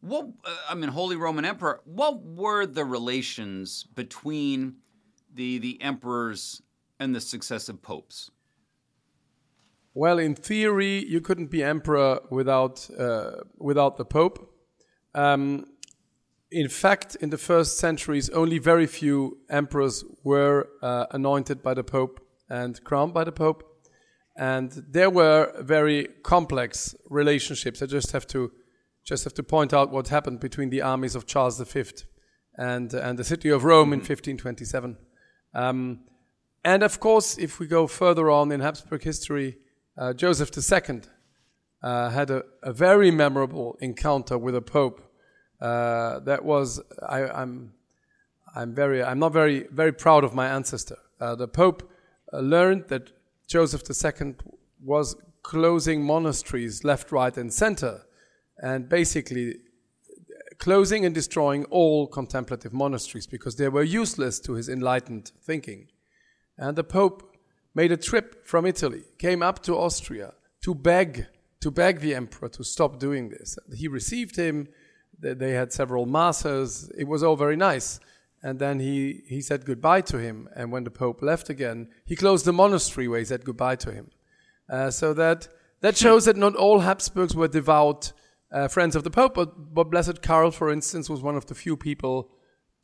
what 0.00 0.26
uh, 0.44 0.56
I 0.68 0.74
mean, 0.74 0.90
Holy 0.90 1.16
Roman 1.16 1.44
Emperor, 1.44 1.80
what 1.84 2.24
were 2.24 2.66
the 2.66 2.84
relations 2.84 3.84
between 3.94 4.76
the 5.32 5.58
the 5.58 5.80
emperors 5.82 6.62
and 6.98 7.14
the 7.14 7.20
successive 7.20 7.82
popes? 7.82 8.30
Well, 9.94 10.18
in 10.18 10.34
theory, 10.34 11.04
you 11.06 11.20
couldn't 11.20 11.50
be 11.50 11.62
emperor 11.62 12.20
without 12.30 12.88
uh, 12.98 13.42
without 13.58 13.98
the 13.98 14.04
pope. 14.04 14.49
Um, 15.14 15.66
in 16.50 16.68
fact, 16.68 17.16
in 17.16 17.30
the 17.30 17.38
first 17.38 17.78
centuries, 17.78 18.28
only 18.30 18.58
very 18.58 18.86
few 18.86 19.38
emperors 19.48 20.04
were 20.24 20.68
uh, 20.82 21.06
anointed 21.12 21.62
by 21.62 21.74
the 21.74 21.84
pope 21.84 22.20
and 22.48 22.82
crowned 22.82 23.14
by 23.14 23.24
the 23.24 23.32
pope, 23.32 23.62
and 24.36 24.72
there 24.88 25.10
were 25.10 25.52
very 25.60 26.08
complex 26.22 26.94
relationships. 27.08 27.82
I 27.82 27.86
just 27.86 28.12
have 28.12 28.26
to 28.28 28.50
just 29.04 29.24
have 29.24 29.34
to 29.34 29.42
point 29.42 29.72
out 29.72 29.90
what 29.90 30.08
happened 30.08 30.40
between 30.40 30.70
the 30.70 30.82
armies 30.82 31.14
of 31.14 31.26
Charles 31.26 31.60
V 31.60 31.84
and 32.56 32.92
and 32.92 33.18
the 33.18 33.24
city 33.24 33.48
of 33.48 33.64
Rome 33.64 33.92
in 33.92 34.00
1527. 34.00 34.96
Um, 35.54 36.00
and 36.64 36.82
of 36.82 37.00
course, 37.00 37.38
if 37.38 37.58
we 37.58 37.66
go 37.66 37.86
further 37.86 38.30
on 38.30 38.52
in 38.52 38.60
Habsburg 38.60 39.02
history, 39.02 39.58
uh, 39.96 40.12
Joseph 40.12 40.50
II 40.56 41.02
uh, 41.82 42.10
had 42.10 42.30
a, 42.30 42.44
a, 42.62 42.72
very 42.72 43.10
memorable 43.10 43.76
encounter 43.80 44.36
with 44.36 44.54
a 44.54 44.60
pope. 44.60 45.00
Uh, 45.60 46.20
that 46.20 46.44
was 46.44 46.80
I, 47.08 47.20
am 47.20 47.30
I'm, 47.34 47.72
I'm 48.54 48.74
very 48.74 49.02
I'm 49.02 49.18
not 49.18 49.32
very 49.32 49.66
very 49.70 49.92
proud 49.92 50.24
of 50.24 50.34
my 50.34 50.48
ancestor. 50.48 50.98
Uh, 51.20 51.34
the 51.34 51.48
pope 51.48 51.90
uh, 52.32 52.40
learned 52.40 52.88
that 52.88 53.12
Joseph 53.46 53.82
II 53.88 54.34
was 54.82 55.16
closing 55.42 56.04
monasteries 56.04 56.84
left, 56.84 57.12
right, 57.12 57.36
and 57.36 57.52
center, 57.52 58.02
and 58.62 58.88
basically 58.88 59.56
closing 60.58 61.06
and 61.06 61.14
destroying 61.14 61.64
all 61.66 62.06
contemplative 62.06 62.72
monasteries 62.72 63.26
because 63.26 63.56
they 63.56 63.68
were 63.68 63.82
useless 63.82 64.38
to 64.40 64.52
his 64.52 64.68
enlightened 64.68 65.32
thinking. 65.42 65.88
And 66.58 66.76
the 66.76 66.84
Pope 66.84 67.34
made 67.74 67.90
a 67.90 67.96
trip 67.96 68.46
from 68.46 68.66
Italy, 68.66 69.04
came 69.18 69.42
up 69.42 69.62
to 69.62 69.76
Austria 69.76 70.34
to 70.62 70.74
beg 70.74 71.26
to 71.60 71.70
beg 71.70 72.00
the 72.00 72.14
emperor 72.14 72.48
to 72.48 72.64
stop 72.64 72.98
doing 72.98 73.28
this. 73.28 73.58
He 73.74 73.88
received 73.88 74.36
him. 74.36 74.68
They 75.18 75.52
had 75.52 75.72
several 75.72 76.06
masses. 76.06 76.90
It 76.96 77.06
was 77.06 77.22
all 77.22 77.36
very 77.36 77.56
nice. 77.56 78.00
And 78.42 78.58
then 78.58 78.80
he, 78.80 79.20
he 79.26 79.42
said 79.42 79.66
goodbye 79.66 80.00
to 80.02 80.18
him. 80.18 80.48
And 80.56 80.72
when 80.72 80.84
the 80.84 80.90
Pope 80.90 81.20
left 81.22 81.50
again, 81.50 81.88
he 82.06 82.16
closed 82.16 82.46
the 82.46 82.52
monastery 82.52 83.06
where 83.06 83.18
he 83.18 83.24
said 83.26 83.44
goodbye 83.44 83.76
to 83.76 83.92
him. 83.92 84.10
Uh, 84.70 84.90
so 84.90 85.12
that, 85.12 85.48
that 85.82 85.96
shows 85.96 86.24
that 86.24 86.36
not 86.36 86.56
all 86.56 86.80
Habsburgs 86.80 87.34
were 87.34 87.48
devout 87.48 88.12
uh, 88.52 88.68
friends 88.68 88.96
of 88.96 89.04
the 89.04 89.10
Pope, 89.10 89.34
but, 89.34 89.74
but 89.74 89.90
Blessed 89.90 90.22
Karl, 90.22 90.50
for 90.50 90.70
instance, 90.70 91.10
was 91.10 91.22
one 91.22 91.36
of 91.36 91.46
the 91.46 91.54
few 91.54 91.76
people 91.76 92.30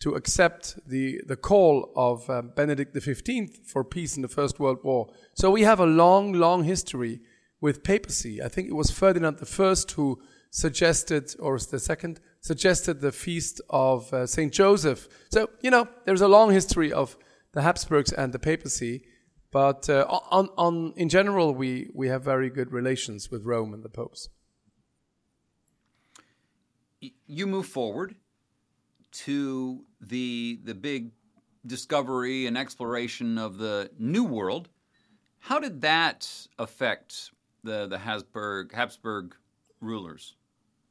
to 0.00 0.14
accept 0.14 0.78
the, 0.86 1.20
the 1.26 1.36
call 1.36 1.90
of 1.96 2.28
uh, 2.28 2.42
Benedict 2.42 2.96
XV 3.00 3.64
for 3.64 3.82
peace 3.82 4.16
in 4.16 4.22
the 4.22 4.28
First 4.28 4.60
World 4.60 4.78
War. 4.84 5.08
So 5.34 5.50
we 5.50 5.62
have 5.62 5.80
a 5.80 5.86
long, 5.86 6.34
long 6.34 6.64
history 6.64 7.20
with 7.60 7.82
papacy. 7.82 8.42
I 8.42 8.48
think 8.48 8.68
it 8.68 8.74
was 8.74 8.90
Ferdinand 8.90 9.38
I 9.40 9.92
who 9.92 10.20
suggested, 10.50 11.34
or 11.38 11.58
the 11.58 11.78
second, 11.78 12.20
suggested 12.40 13.00
the 13.00 13.12
feast 13.12 13.60
of 13.70 14.12
uh, 14.12 14.26
St. 14.26 14.52
Joseph. 14.52 15.08
So, 15.30 15.50
you 15.60 15.70
know, 15.70 15.88
there's 16.04 16.20
a 16.20 16.28
long 16.28 16.50
history 16.50 16.92
of 16.92 17.16
the 17.52 17.62
Habsburgs 17.62 18.12
and 18.12 18.32
the 18.32 18.38
papacy. 18.38 19.04
But 19.50 19.88
uh, 19.88 20.06
on, 20.08 20.48
on, 20.58 20.92
in 20.96 21.08
general, 21.08 21.54
we, 21.54 21.90
we 21.94 22.08
have 22.08 22.22
very 22.22 22.50
good 22.50 22.72
relations 22.72 23.30
with 23.30 23.44
Rome 23.44 23.72
and 23.72 23.82
the 23.82 23.88
popes. 23.88 24.28
You 27.26 27.46
move 27.46 27.66
forward 27.66 28.16
to 29.12 29.84
the 30.00 30.60
the 30.64 30.74
big 30.74 31.12
discovery 31.66 32.46
and 32.46 32.56
exploration 32.56 33.38
of 33.38 33.58
the 33.58 33.90
New 33.98 34.24
World. 34.24 34.68
How 35.38 35.58
did 35.58 35.80
that 35.82 36.48
affect 36.58 37.30
the 37.66 37.86
the 37.86 37.98
Habsburg 37.98 38.74
Habsburg 38.74 39.34
rulers? 39.80 40.34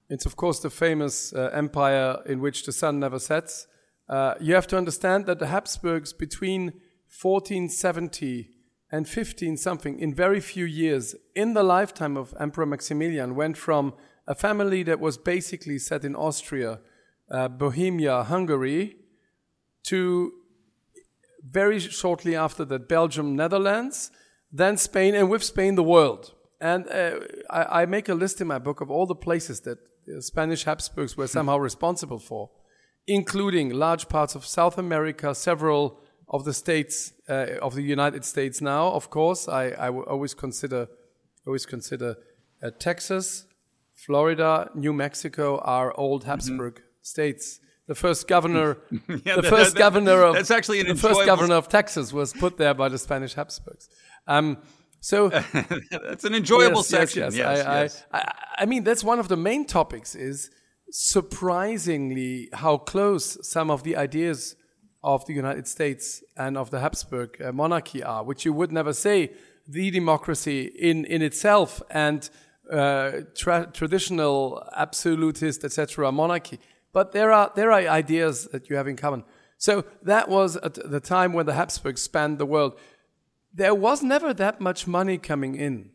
It's 0.09 0.25
of 0.25 0.35
course 0.35 0.59
the 0.59 0.69
famous 0.69 1.33
uh, 1.33 1.49
empire 1.53 2.21
in 2.25 2.39
which 2.39 2.65
the 2.65 2.71
sun 2.71 2.99
never 2.99 3.19
sets. 3.19 3.67
Uh, 4.07 4.35
you 4.39 4.53
have 4.53 4.67
to 4.67 4.77
understand 4.77 5.25
that 5.25 5.39
the 5.39 5.47
Habsburgs 5.47 6.13
between 6.13 6.73
1470 7.21 8.49
and 8.91 9.07
15 9.07 9.57
something, 9.57 9.99
in 9.99 10.13
very 10.13 10.39
few 10.39 10.65
years, 10.65 11.15
in 11.35 11.53
the 11.53 11.63
lifetime 11.63 12.15
of 12.15 12.35
Emperor 12.39 12.67
Maximilian, 12.67 13.33
went 13.33 13.57
from 13.57 13.93
a 14.27 14.35
family 14.35 14.83
that 14.83 14.99
was 14.99 15.17
basically 15.17 15.79
set 15.79 16.05
in 16.05 16.15
Austria 16.15 16.79
uh, 17.31 17.47
Bohemia, 17.47 18.23
Hungary, 18.23 18.97
to 19.83 20.33
very 21.43 21.79
shortly 21.79 22.35
after 22.35 22.63
that, 22.65 22.87
Belgium, 22.87 23.35
Netherlands, 23.35 24.11
then 24.51 24.77
Spain, 24.77 25.15
and 25.15 25.29
with 25.29 25.43
Spain, 25.43 25.75
the 25.75 25.83
world. 25.83 26.34
And 26.61 26.87
uh, 26.89 27.19
I, 27.49 27.81
I, 27.81 27.85
make 27.85 28.07
a 28.07 28.13
list 28.13 28.39
in 28.39 28.47
my 28.47 28.59
book 28.59 28.81
of 28.81 28.89
all 28.89 29.05
the 29.05 29.15
places 29.15 29.61
that 29.61 29.77
the 30.07 30.21
Spanish 30.21 30.63
Habsburgs 30.63 31.17
were 31.17 31.27
somehow 31.37 31.57
responsible 31.57 32.19
for, 32.19 32.49
including 33.07 33.71
large 33.71 34.07
parts 34.07 34.35
of 34.35 34.45
South 34.45 34.77
America, 34.77 35.35
several 35.35 35.99
of 36.29 36.45
the 36.45 36.53
states 36.53 37.13
uh, 37.29 37.57
of 37.61 37.75
the 37.75 37.81
United 37.83 38.25
States 38.25 38.61
now. 38.61 38.87
Of 38.87 39.09
course, 39.09 39.47
I, 39.47 39.69
I 39.69 39.89
always 39.89 40.33
consider 40.33 40.87
always 41.45 41.65
consider 41.65 42.15
uh, 42.63 42.71
Texas, 42.79 43.45
Florida, 43.93 44.69
New 44.73 44.93
Mexico 44.93 45.59
are 45.59 45.97
old 45.97 46.21
mm-hmm. 46.21 46.31
Habsburg 46.31 46.81
states. 47.01 47.59
The 47.87 47.95
first 47.95 48.27
governor, 48.27 48.77
yeah, 48.91 49.35
the 49.35 49.43
that, 49.43 49.45
first 49.45 49.73
that, 49.73 49.79
governor 49.79 50.23
of 50.23 50.33
that's 50.33 50.49
actually 50.49 50.81
the 50.81 50.95
first 50.95 51.23
governor 51.25 51.55
of 51.55 51.69
Texas 51.69 52.11
was 52.11 52.33
put 52.33 52.57
there 52.57 52.73
by 52.73 52.89
the 52.89 52.97
Spanish 52.97 53.35
Habsburgs. 53.35 53.89
Um, 54.25 54.57
so 55.05 55.29
that's 56.09 56.25
an 56.25 56.33
enjoyable 56.33 56.79
yes, 56.79 56.87
section. 56.87 57.23
Yes, 57.23 57.35
yes. 57.35 57.57
yes, 57.57 57.65
I, 57.67 57.81
yes. 57.81 58.05
I, 58.11 58.33
I, 58.59 58.65
mean, 58.65 58.83
that's 58.83 59.03
one 59.03 59.19
of 59.19 59.27
the 59.27 59.37
main 59.37 59.65
topics. 59.65 60.15
Is 60.15 60.49
surprisingly 60.89 62.49
how 62.53 62.77
close 62.77 63.37
some 63.47 63.69
of 63.69 63.83
the 63.83 63.95
ideas 63.95 64.55
of 65.03 65.23
the 65.27 65.33
United 65.33 65.67
States 65.67 66.23
and 66.35 66.57
of 66.57 66.71
the 66.71 66.79
Habsburg 66.79 67.39
uh, 67.39 67.51
monarchy 67.51 68.01
are, 68.01 68.23
which 68.23 68.45
you 68.45 68.53
would 68.53 68.71
never 68.71 68.93
say 68.93 69.31
the 69.67 69.91
democracy 69.91 70.71
in 70.89 71.05
in 71.05 71.21
itself 71.21 71.83
and 71.91 72.29
uh, 72.71 73.11
tra- 73.35 73.69
traditional 73.71 74.67
absolutist 74.75 75.63
etc. 75.63 76.11
monarchy 76.11 76.59
but 76.95 77.11
there 77.11 77.33
are, 77.33 77.51
there 77.55 77.73
are 77.73 77.81
ideas 77.81 78.47
that 78.53 78.69
you 78.69 78.77
have 78.77 78.87
in 78.87 78.95
common. 78.95 79.25
So 79.57 79.83
that 80.03 80.29
was 80.29 80.55
at 80.55 80.75
the 80.75 81.01
time 81.01 81.33
when 81.33 81.45
the 81.45 81.53
Habsburgs 81.53 82.01
spanned 82.01 82.37
the 82.37 82.45
world. 82.45 82.79
There 83.57 83.73
was 83.73 84.03
never 84.03 84.33
that 84.33 84.59
much 84.59 84.85
money 84.85 85.17
coming 85.17 85.55
in. 85.55 85.91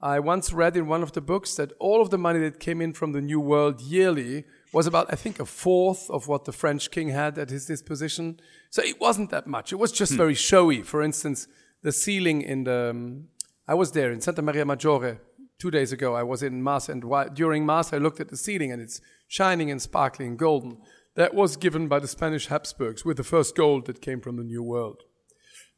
I 0.00 0.18
once 0.18 0.52
read 0.52 0.76
in 0.76 0.88
one 0.88 1.00
of 1.00 1.12
the 1.12 1.20
books 1.20 1.54
that 1.54 1.70
all 1.78 2.02
of 2.02 2.10
the 2.10 2.18
money 2.18 2.40
that 2.40 2.58
came 2.58 2.80
in 2.80 2.92
from 2.92 3.12
the 3.12 3.20
New 3.20 3.38
World 3.38 3.80
yearly 3.80 4.42
was 4.72 4.88
about, 4.88 5.06
I 5.12 5.14
think, 5.14 5.38
a 5.38 5.46
fourth 5.46 6.10
of 6.10 6.26
what 6.26 6.44
the 6.44 6.50
French 6.50 6.90
king 6.90 7.10
had 7.10 7.38
at 7.38 7.50
his 7.50 7.66
disposition. 7.66 8.40
So 8.68 8.82
it 8.82 9.00
wasn't 9.00 9.30
that 9.30 9.46
much. 9.46 9.72
It 9.72 9.76
was 9.76 9.92
just 9.92 10.10
hmm. 10.10 10.18
very 10.18 10.34
showy. 10.34 10.82
For 10.82 11.04
instance, 11.04 11.46
the 11.82 11.92
ceiling 11.92 12.42
in 12.42 12.64
the, 12.64 12.90
um, 12.90 13.28
I 13.68 13.74
was 13.74 13.92
there 13.92 14.10
in 14.10 14.20
Santa 14.20 14.42
Maria 14.42 14.64
Maggiore 14.64 15.20
two 15.60 15.70
days 15.70 15.92
ago. 15.92 16.16
I 16.16 16.24
was 16.24 16.42
in 16.42 16.64
Mass, 16.64 16.88
and 16.88 17.04
while, 17.04 17.28
during 17.28 17.64
Mass, 17.64 17.92
I 17.92 17.98
looked 17.98 18.18
at 18.18 18.28
the 18.28 18.36
ceiling, 18.36 18.72
and 18.72 18.82
it's 18.82 19.00
shining 19.28 19.70
and 19.70 19.80
sparkling 19.80 20.36
golden. 20.36 20.78
That 21.14 21.32
was 21.32 21.56
given 21.56 21.86
by 21.86 22.00
the 22.00 22.08
Spanish 22.08 22.48
Habsburgs 22.48 23.04
with 23.04 23.18
the 23.18 23.22
first 23.22 23.54
gold 23.54 23.86
that 23.86 24.02
came 24.02 24.20
from 24.20 24.36
the 24.36 24.42
New 24.42 24.64
World. 24.64 25.04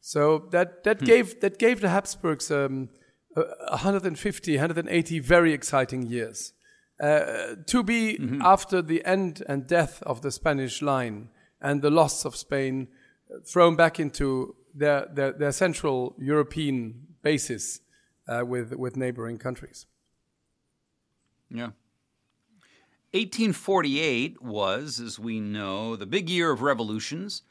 So 0.06 0.46
that, 0.52 0.84
that, 0.84 1.00
hmm. 1.00 1.04
gave, 1.04 1.40
that 1.40 1.58
gave 1.58 1.80
the 1.80 1.88
Habsburgs 1.88 2.48
um, 2.52 2.90
150, 3.34 4.56
180 4.56 5.18
very 5.18 5.52
exciting 5.52 6.06
years. 6.06 6.52
Uh, 7.00 7.56
to 7.66 7.82
be 7.82 8.16
mm-hmm. 8.16 8.40
after 8.40 8.80
the 8.80 9.04
end 9.04 9.42
and 9.48 9.66
death 9.66 10.04
of 10.04 10.22
the 10.22 10.30
Spanish 10.30 10.80
line 10.80 11.30
and 11.60 11.82
the 11.82 11.90
loss 11.90 12.24
of 12.24 12.36
Spain, 12.36 12.86
uh, 13.28 13.40
thrown 13.44 13.74
back 13.74 13.98
into 13.98 14.54
their, 14.72 15.08
their, 15.12 15.32
their 15.32 15.50
central 15.50 16.14
European 16.20 17.08
basis 17.22 17.80
uh, 18.28 18.44
with, 18.46 18.74
with 18.74 18.96
neighboring 18.96 19.38
countries. 19.38 19.86
Yeah. 21.50 21.70
1848 23.10 24.40
was, 24.40 25.00
as 25.00 25.18
we 25.18 25.40
know, 25.40 25.96
the 25.96 26.06
big 26.06 26.30
year 26.30 26.52
of 26.52 26.62
revolutions. 26.62 27.42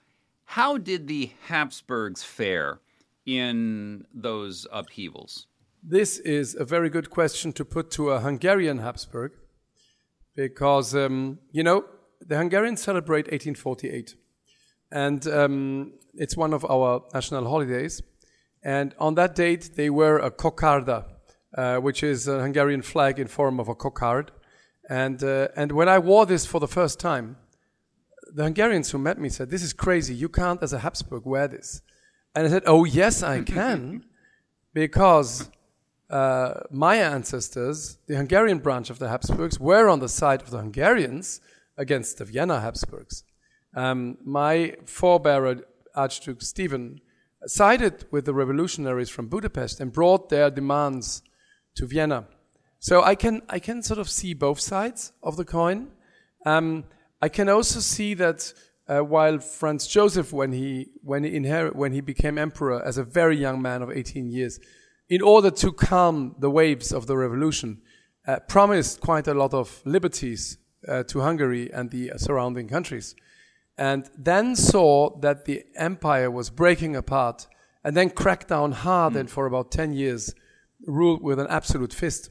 How 0.46 0.78
did 0.78 1.08
the 1.08 1.32
Habsburgs 1.48 2.24
fare 2.24 2.80
in 3.26 4.06
those 4.14 4.68
upheavals? 4.72 5.48
This 5.84 6.18
is 6.20 6.56
a 6.56 6.66
very 6.66 6.90
good 6.90 7.10
question 7.10 7.54
to 7.54 7.66
put 7.66 7.92
to 7.92 8.12
a 8.12 8.20
Hungarian 8.20 8.80
Habsburg 8.80 9.34
because, 10.36 10.96
um, 10.96 11.40
you 11.52 11.64
know, 11.64 11.86
the 12.22 12.38
Hungarians 12.38 12.82
celebrate 12.82 13.26
1848, 13.26 14.16
and 14.92 15.28
um, 15.28 15.94
it's 16.16 16.36
one 16.36 16.54
of 16.54 16.66
our 16.66 17.04
national 17.14 17.48
holidays. 17.48 18.02
And 18.64 18.96
on 19.00 19.16
that 19.16 19.36
date, 19.36 19.72
they 19.76 19.90
wear 19.90 20.18
a 20.18 20.32
kokarda, 20.32 21.06
uh, 21.56 21.78
which 21.78 22.02
is 22.02 22.28
a 22.28 22.42
Hungarian 22.42 22.82
flag 22.82 23.20
in 23.20 23.28
form 23.28 23.60
of 23.60 23.68
a 23.68 23.76
cockard. 23.76 24.30
And, 24.90 25.24
uh, 25.24 25.50
and 25.56 25.72
when 25.72 25.88
I 25.90 26.00
wore 26.00 26.26
this 26.26 26.46
for 26.46 26.60
the 26.60 26.68
first 26.68 27.00
time, 27.00 27.38
the 28.36 28.44
Hungarians 28.44 28.92
who 28.92 28.98
met 28.98 29.18
me 29.18 29.30
said, 29.30 29.50
This 29.50 29.64
is 29.64 29.72
crazy. 29.72 30.14
You 30.14 30.28
can't, 30.28 30.62
as 30.62 30.74
a 30.74 30.80
Habsburg, 30.80 31.26
wear 31.26 31.48
this. 31.48 31.82
And 32.36 32.46
I 32.46 32.50
said, 32.50 32.64
Oh, 32.66 32.84
yes, 32.84 33.24
I 33.24 33.42
can, 33.42 34.04
because 34.74 35.50
uh, 36.10 36.56
my 36.70 36.98
ancestors, 36.98 37.98
the 38.08 38.18
Hungarian 38.18 38.60
branch 38.60 38.90
of 38.90 39.00
the 39.00 39.08
Habsburgs, 39.08 39.58
were 39.58 39.88
on 39.88 40.00
the 40.00 40.10
side 40.10 40.42
of 40.42 40.52
the 40.52 40.58
Hungarians 40.58 41.40
against 41.78 42.18
the 42.18 42.26
Vienna 42.26 42.60
Habsburgs. 42.60 43.24
Um, 43.74 44.18
my 44.24 44.76
forebearer, 44.86 45.64
Archduke 45.96 46.42
Stephen, 46.42 47.00
sided 47.46 48.06
with 48.12 48.26
the 48.26 48.34
revolutionaries 48.34 49.10
from 49.10 49.28
Budapest 49.28 49.80
and 49.80 49.94
brought 49.94 50.28
their 50.30 50.50
demands 50.50 51.22
to 51.76 51.88
Vienna. 51.88 52.28
So 52.80 53.02
I 53.02 53.16
can 53.16 53.42
I 53.50 53.60
can 53.60 53.82
sort 53.82 54.00
of 54.00 54.10
see 54.10 54.34
both 54.34 54.60
sides 54.60 55.14
of 55.24 55.38
the 55.38 55.46
coin. 55.46 55.88
Um, 56.46 56.84
I 57.22 57.30
can 57.30 57.50
also 57.50 57.80
see 57.80 58.14
that 58.16 58.54
uh, 58.88 59.00
while 59.00 59.40
Franz 59.40 59.88
Joseph, 59.88 60.32
when 60.32 60.54
he 60.54 60.90
when 61.02 61.24
he 61.24 61.36
inherit 61.36 61.76
when 61.76 61.92
he 61.92 62.02
became 62.02 62.38
emperor 62.38 62.84
as 62.86 62.98
a 62.98 63.04
very 63.04 63.38
young 63.38 63.62
man 63.62 63.82
of 63.82 63.90
18 63.90 64.30
years, 64.30 64.60
in 65.10 65.22
order 65.22 65.50
to 65.52 65.72
calm 65.72 66.36
the 66.40 66.50
waves 66.50 66.92
of 66.92 67.08
the 67.08 67.18
revolution, 67.18 67.82
uh, 68.28 68.40
promised 68.48 69.02
quite 69.02 69.28
a 69.28 69.34
lot 69.34 69.54
of 69.54 69.82
liberties 69.86 70.58
uh, 70.88 71.04
to 71.04 71.22
Hungary 71.22 71.72
and 71.74 71.90
the 71.90 72.12
surrounding 72.18 72.68
countries, 72.68 73.16
and 73.78 74.10
then 74.18 74.56
saw 74.56 75.18
that 75.20 75.46
the 75.46 75.64
empire 75.76 76.30
was 76.30 76.50
breaking 76.50 76.96
apart, 76.96 77.48
and 77.84 77.98
then 77.98 78.10
cracked 78.10 78.50
down 78.50 78.72
hard 78.72 79.14
mm. 79.14 79.22
and 79.22 79.30
for 79.30 79.48
about 79.48 79.72
10 79.72 79.94
years 79.94 80.36
ruled 80.86 81.24
with 81.24 81.40
an 81.40 81.48
absolute 81.50 81.94
fist 81.94 82.30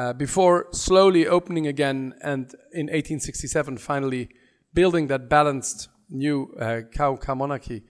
uh, 0.00 0.12
before 0.14 0.66
slowly 0.72 1.26
opening 1.26 1.66
again 1.66 2.14
and 2.22 2.54
in 2.72 2.86
1867 2.86 3.76
finally 3.76 4.30
building 4.72 5.08
that 5.08 5.28
balanced 5.28 5.88
new 6.08 6.38
uh, 6.58 7.34
monarchy. 7.34 7.82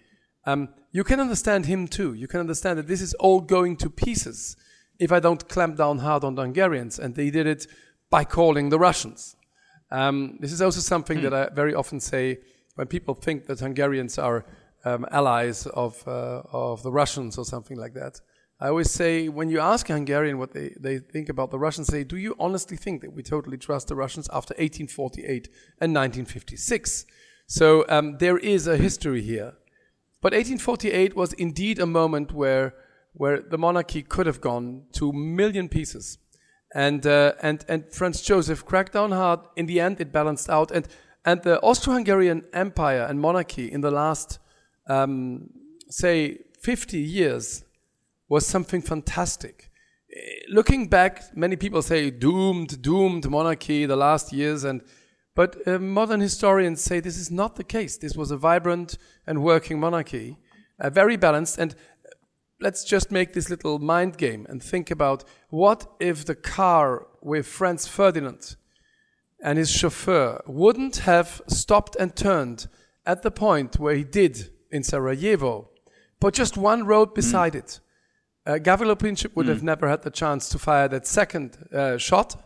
Um, 0.44 0.70
you 0.90 1.04
can 1.04 1.20
understand 1.20 1.66
him 1.66 1.86
too. 1.86 2.14
You 2.14 2.26
can 2.26 2.40
understand 2.40 2.78
that 2.78 2.88
this 2.88 3.00
is 3.00 3.14
all 3.14 3.40
going 3.40 3.76
to 3.76 3.88
pieces 3.88 4.56
if 4.98 5.12
I 5.12 5.20
don't 5.20 5.48
clamp 5.48 5.76
down 5.76 5.98
hard 5.98 6.24
on 6.24 6.34
the 6.34 6.42
Hungarians. 6.42 6.98
And 6.98 7.14
they 7.14 7.30
did 7.30 7.46
it 7.46 7.66
by 8.10 8.24
calling 8.24 8.70
the 8.70 8.78
Russians. 8.78 9.36
Um, 9.92 10.38
this 10.40 10.52
is 10.52 10.60
also 10.60 10.80
something 10.80 11.18
mm. 11.18 11.22
that 11.22 11.34
I 11.34 11.54
very 11.54 11.74
often 11.74 12.00
say 12.00 12.38
when 12.74 12.88
people 12.88 13.14
think 13.14 13.46
that 13.46 13.60
Hungarians 13.60 14.18
are 14.18 14.44
um, 14.84 15.06
allies 15.12 15.66
of, 15.66 16.02
uh, 16.08 16.42
of 16.52 16.82
the 16.82 16.90
Russians 16.90 17.38
or 17.38 17.44
something 17.44 17.76
like 17.76 17.94
that. 17.94 18.20
I 18.62 18.68
always 18.68 18.90
say, 18.90 19.30
when 19.30 19.48
you 19.48 19.58
ask 19.58 19.88
a 19.88 19.94
Hungarian 19.94 20.36
what 20.36 20.52
they, 20.52 20.74
they 20.78 20.98
think 20.98 21.30
about 21.30 21.50
the 21.50 21.58
Russians, 21.58 21.86
say, 21.86 22.04
do 22.04 22.16
you 22.16 22.36
honestly 22.38 22.76
think 22.76 23.00
that 23.00 23.14
we 23.14 23.22
totally 23.22 23.56
trust 23.56 23.88
the 23.88 23.94
Russians 23.94 24.28
after 24.28 24.52
1848 24.52 25.48
and 25.80 25.94
1956? 25.94 27.06
So 27.46 27.86
um, 27.88 28.18
there 28.18 28.36
is 28.36 28.66
a 28.66 28.76
history 28.76 29.22
here. 29.22 29.54
But 30.20 30.34
1848 30.34 31.16
was 31.16 31.32
indeed 31.32 31.78
a 31.78 31.86
moment 31.86 32.32
where, 32.32 32.74
where 33.14 33.40
the 33.40 33.56
monarchy 33.56 34.02
could 34.02 34.26
have 34.26 34.42
gone 34.42 34.82
to 34.92 35.10
million 35.10 35.70
pieces. 35.70 36.18
And, 36.74 37.06
uh, 37.06 37.32
and, 37.40 37.64
and 37.66 37.90
Franz 37.90 38.20
Joseph 38.20 38.66
cracked 38.66 38.92
down 38.92 39.12
hard. 39.12 39.40
In 39.56 39.64
the 39.64 39.80
end, 39.80 40.02
it 40.02 40.12
balanced 40.12 40.50
out. 40.50 40.70
And, 40.70 40.86
and 41.24 41.42
the 41.42 41.58
Austro 41.60 41.94
Hungarian 41.94 42.44
Empire 42.52 43.06
and 43.08 43.22
monarchy 43.22 43.72
in 43.72 43.80
the 43.80 43.90
last, 43.90 44.38
um, 44.86 45.48
say, 45.88 46.40
50 46.60 46.98
years 46.98 47.64
was 48.30 48.46
something 48.46 48.80
fantastic. 48.80 49.70
Looking 50.48 50.88
back, 50.88 51.36
many 51.36 51.56
people 51.56 51.82
say 51.82 52.10
doomed, 52.10 52.80
doomed 52.80 53.28
monarchy 53.28 53.84
the 53.84 53.96
last 53.96 54.32
years, 54.32 54.64
and 54.64 54.80
but 55.34 55.56
uh, 55.66 55.78
modern 55.78 56.20
historians 56.20 56.80
say 56.80 57.00
this 57.00 57.18
is 57.18 57.30
not 57.30 57.56
the 57.56 57.64
case. 57.64 57.96
This 57.96 58.16
was 58.16 58.30
a 58.30 58.36
vibrant 58.36 58.98
and 59.26 59.42
working 59.42 59.78
monarchy, 59.78 60.38
uh, 60.78 60.90
very 60.90 61.16
balanced. 61.16 61.58
And 61.58 61.74
let's 62.60 62.84
just 62.84 63.10
make 63.10 63.32
this 63.32 63.48
little 63.48 63.78
mind 63.78 64.16
game 64.16 64.46
and 64.48 64.62
think 64.62 64.90
about 64.90 65.24
what 65.48 65.86
if 66.00 66.24
the 66.24 66.34
car 66.34 67.06
with 67.22 67.46
Franz 67.46 67.86
Ferdinand 67.86 68.56
and 69.42 69.56
his 69.56 69.70
chauffeur 69.70 70.42
wouldn't 70.46 70.98
have 70.98 71.40
stopped 71.46 71.96
and 71.96 72.14
turned 72.14 72.68
at 73.06 73.22
the 73.22 73.30
point 73.30 73.78
where 73.78 73.94
he 73.94 74.04
did 74.04 74.50
in 74.70 74.82
Sarajevo, 74.82 75.70
but 76.20 76.34
just 76.34 76.56
one 76.56 76.84
road 76.84 77.14
beside 77.14 77.54
mm. 77.54 77.60
it 77.60 77.80
uh, 78.46 78.52
Gavrilo 78.52 78.96
Princip 78.96 79.36
would 79.36 79.46
mm. 79.46 79.50
have 79.50 79.62
never 79.62 79.88
had 79.88 80.02
the 80.02 80.10
chance 80.10 80.48
to 80.48 80.58
fire 80.58 80.88
that 80.88 81.06
second 81.06 81.58
uh, 81.72 81.98
shot. 81.98 82.42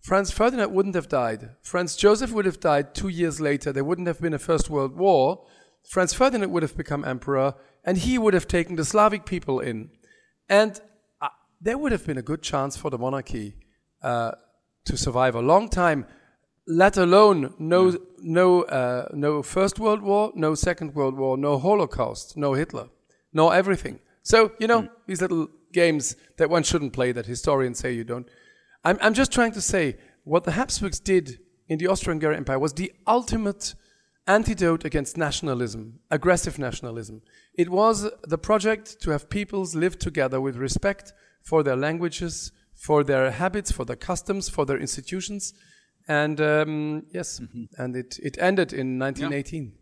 Franz 0.00 0.32
Ferdinand 0.32 0.72
wouldn't 0.72 0.96
have 0.96 1.08
died. 1.08 1.50
Franz 1.62 1.94
Joseph 1.94 2.32
would 2.32 2.44
have 2.44 2.58
died 2.58 2.94
two 2.94 3.08
years 3.08 3.40
later. 3.40 3.72
There 3.72 3.84
wouldn't 3.84 4.08
have 4.08 4.20
been 4.20 4.34
a 4.34 4.38
First 4.38 4.68
World 4.68 4.96
War. 4.96 5.46
Franz 5.88 6.12
Ferdinand 6.12 6.50
would 6.50 6.62
have 6.62 6.76
become 6.76 7.04
emperor, 7.04 7.54
and 7.84 7.98
he 7.98 8.18
would 8.18 8.34
have 8.34 8.48
taken 8.48 8.76
the 8.76 8.84
Slavic 8.84 9.24
people 9.24 9.60
in. 9.60 9.90
And 10.48 10.80
uh, 11.20 11.28
there 11.60 11.78
would 11.78 11.92
have 11.92 12.04
been 12.04 12.18
a 12.18 12.22
good 12.22 12.42
chance 12.42 12.76
for 12.76 12.90
the 12.90 12.98
monarchy 12.98 13.54
uh, 14.02 14.32
to 14.84 14.96
survive 14.96 15.36
a 15.36 15.40
long 15.40 15.68
time, 15.68 16.06
let 16.66 16.96
alone 16.96 17.54
no, 17.58 17.90
yeah. 17.90 17.98
no, 18.18 18.62
uh, 18.62 19.08
no 19.12 19.42
First 19.42 19.78
World 19.78 20.02
War, 20.02 20.32
no 20.34 20.56
Second 20.56 20.94
World 20.94 21.16
War, 21.16 21.36
no 21.36 21.58
Holocaust, 21.58 22.36
no 22.36 22.54
Hitler, 22.54 22.88
no 23.32 23.50
everything. 23.50 24.00
So, 24.22 24.52
you 24.58 24.66
know, 24.66 24.82
mm. 24.82 24.90
these 25.06 25.20
little 25.20 25.48
games 25.72 26.16
that 26.36 26.50
one 26.50 26.62
shouldn't 26.62 26.92
play 26.92 27.12
that 27.12 27.26
historians 27.26 27.78
say 27.78 27.92
you 27.92 28.04
don't. 28.04 28.28
I'm, 28.84 28.98
I'm 29.00 29.14
just 29.14 29.32
trying 29.32 29.52
to 29.52 29.60
say 29.60 29.96
what 30.24 30.44
the 30.44 30.52
Habsburgs 30.52 31.00
did 31.00 31.38
in 31.68 31.78
the 31.78 31.88
Austro 31.88 32.12
Hungarian 32.12 32.38
Empire 32.38 32.58
was 32.58 32.74
the 32.74 32.92
ultimate 33.06 33.74
antidote 34.26 34.84
against 34.84 35.16
nationalism, 35.16 35.98
aggressive 36.10 36.58
nationalism. 36.58 37.22
It 37.54 37.68
was 37.70 38.10
the 38.22 38.38
project 38.38 39.00
to 39.02 39.10
have 39.10 39.28
peoples 39.28 39.74
live 39.74 39.98
together 39.98 40.40
with 40.40 40.56
respect 40.56 41.12
for 41.42 41.62
their 41.62 41.76
languages, 41.76 42.52
for 42.74 43.02
their 43.02 43.30
habits, 43.30 43.72
for 43.72 43.84
their 43.84 43.96
customs, 43.96 44.48
for 44.48 44.64
their 44.64 44.78
institutions. 44.78 45.54
And 46.08 46.40
um, 46.40 47.06
yes, 47.12 47.40
mm-hmm. 47.40 47.64
and 47.82 47.96
it, 47.96 48.18
it 48.22 48.36
ended 48.38 48.72
in 48.72 48.98
1918. 48.98 49.64
Yeah. 49.64 49.81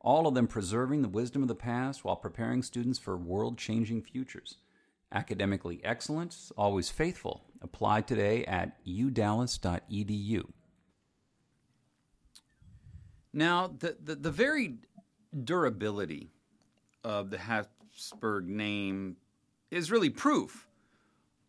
all 0.00 0.26
of 0.26 0.34
them 0.34 0.46
preserving 0.46 1.02
the 1.02 1.08
wisdom 1.08 1.42
of 1.42 1.48
the 1.48 1.54
past 1.54 2.04
while 2.04 2.16
preparing 2.16 2.62
students 2.62 2.98
for 2.98 3.16
world 3.16 3.58
changing 3.58 4.02
futures. 4.02 4.56
Academically 5.12 5.80
excellent, 5.84 6.36
always 6.56 6.90
faithful. 6.90 7.44
Apply 7.62 8.00
today 8.00 8.44
at 8.44 8.84
udallas.edu. 8.84 10.44
Now, 13.32 13.74
the, 13.78 13.96
the, 14.02 14.14
the 14.14 14.30
very 14.30 14.76
durability 15.44 16.30
of 17.04 17.30
the 17.30 17.38
Habsburg 17.38 18.48
name 18.48 19.16
is 19.70 19.90
really 19.90 20.10
proof 20.10 20.66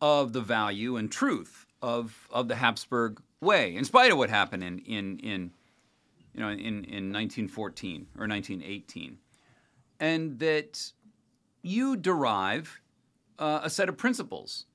of 0.00 0.32
the 0.32 0.40
value 0.40 0.96
and 0.96 1.10
truth 1.10 1.66
of, 1.82 2.28
of 2.30 2.48
the 2.48 2.56
Habsburg 2.56 3.20
way, 3.40 3.74
in 3.74 3.84
spite 3.84 4.12
of 4.12 4.18
what 4.18 4.30
happened 4.30 4.62
in, 4.62 4.78
in, 4.80 5.18
in 5.20 5.50
you 6.38 6.44
know, 6.44 6.50
in, 6.50 6.84
in 6.84 7.12
1914 7.12 8.06
or 8.16 8.28
1918. 8.28 9.18
And 9.98 10.38
that 10.38 10.92
you 11.62 11.96
derive 11.96 12.80
uh, 13.40 13.60
a 13.64 13.68
set 13.68 13.88
of 13.88 13.96
principles, 13.96 14.66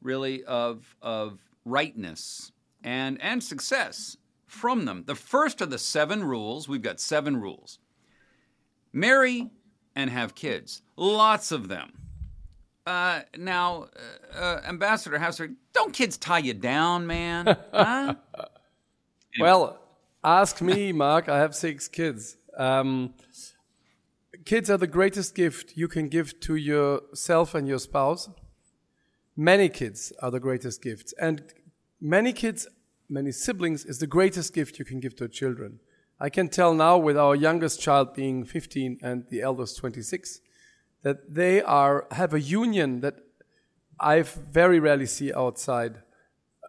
really, 0.00 0.42
of, 0.44 0.96
of 1.02 1.38
rightness 1.66 2.52
and, 2.82 3.20
and 3.20 3.44
success 3.44 4.16
from 4.46 4.86
them. 4.86 5.04
The 5.06 5.14
first 5.14 5.60
of 5.60 5.68
the 5.68 5.76
seven 5.76 6.24
rules, 6.24 6.70
we've 6.70 6.80
got 6.80 6.98
seven 7.00 7.36
rules 7.36 7.78
marry 8.90 9.50
and 9.94 10.08
have 10.08 10.34
kids, 10.34 10.80
lots 10.96 11.52
of 11.52 11.68
them. 11.68 11.92
Uh, 12.86 13.20
now, 13.36 13.88
uh, 14.34 14.38
uh, 14.38 14.62
Ambassador 14.66 15.18
Hauser, 15.18 15.50
don't 15.74 15.92
kids 15.92 16.16
tie 16.16 16.38
you 16.38 16.54
down, 16.54 17.06
man? 17.06 17.58
Huh? 17.72 18.14
Well, 19.38 19.80
Ask 20.22 20.60
me, 20.60 20.92
Mark. 20.92 21.30
I 21.30 21.38
have 21.38 21.54
six 21.54 21.88
kids. 21.88 22.36
Um, 22.58 23.14
kids 24.44 24.68
are 24.68 24.76
the 24.76 24.86
greatest 24.86 25.34
gift 25.34 25.78
you 25.78 25.88
can 25.88 26.08
give 26.08 26.38
to 26.40 26.56
yourself 26.56 27.54
and 27.54 27.66
your 27.66 27.78
spouse. 27.78 28.28
Many 29.34 29.70
kids 29.70 30.12
are 30.20 30.30
the 30.30 30.38
greatest 30.38 30.82
gifts. 30.82 31.14
And 31.18 31.54
many 32.02 32.34
kids, 32.34 32.68
many 33.08 33.32
siblings 33.32 33.86
is 33.86 33.98
the 33.98 34.06
greatest 34.06 34.52
gift 34.52 34.78
you 34.78 34.84
can 34.84 35.00
give 35.00 35.16
to 35.16 35.26
children. 35.26 35.80
I 36.20 36.28
can 36.28 36.48
tell 36.48 36.74
now 36.74 36.98
with 36.98 37.16
our 37.16 37.34
youngest 37.34 37.80
child 37.80 38.12
being 38.12 38.44
15 38.44 38.98
and 39.02 39.24
the 39.30 39.40
eldest 39.40 39.78
26 39.78 40.42
that 41.02 41.34
they 41.34 41.62
are, 41.62 42.06
have 42.10 42.34
a 42.34 42.40
union 42.40 43.00
that 43.00 43.20
I 43.98 44.20
very 44.20 44.80
rarely 44.80 45.06
see 45.06 45.32
outside. 45.32 46.02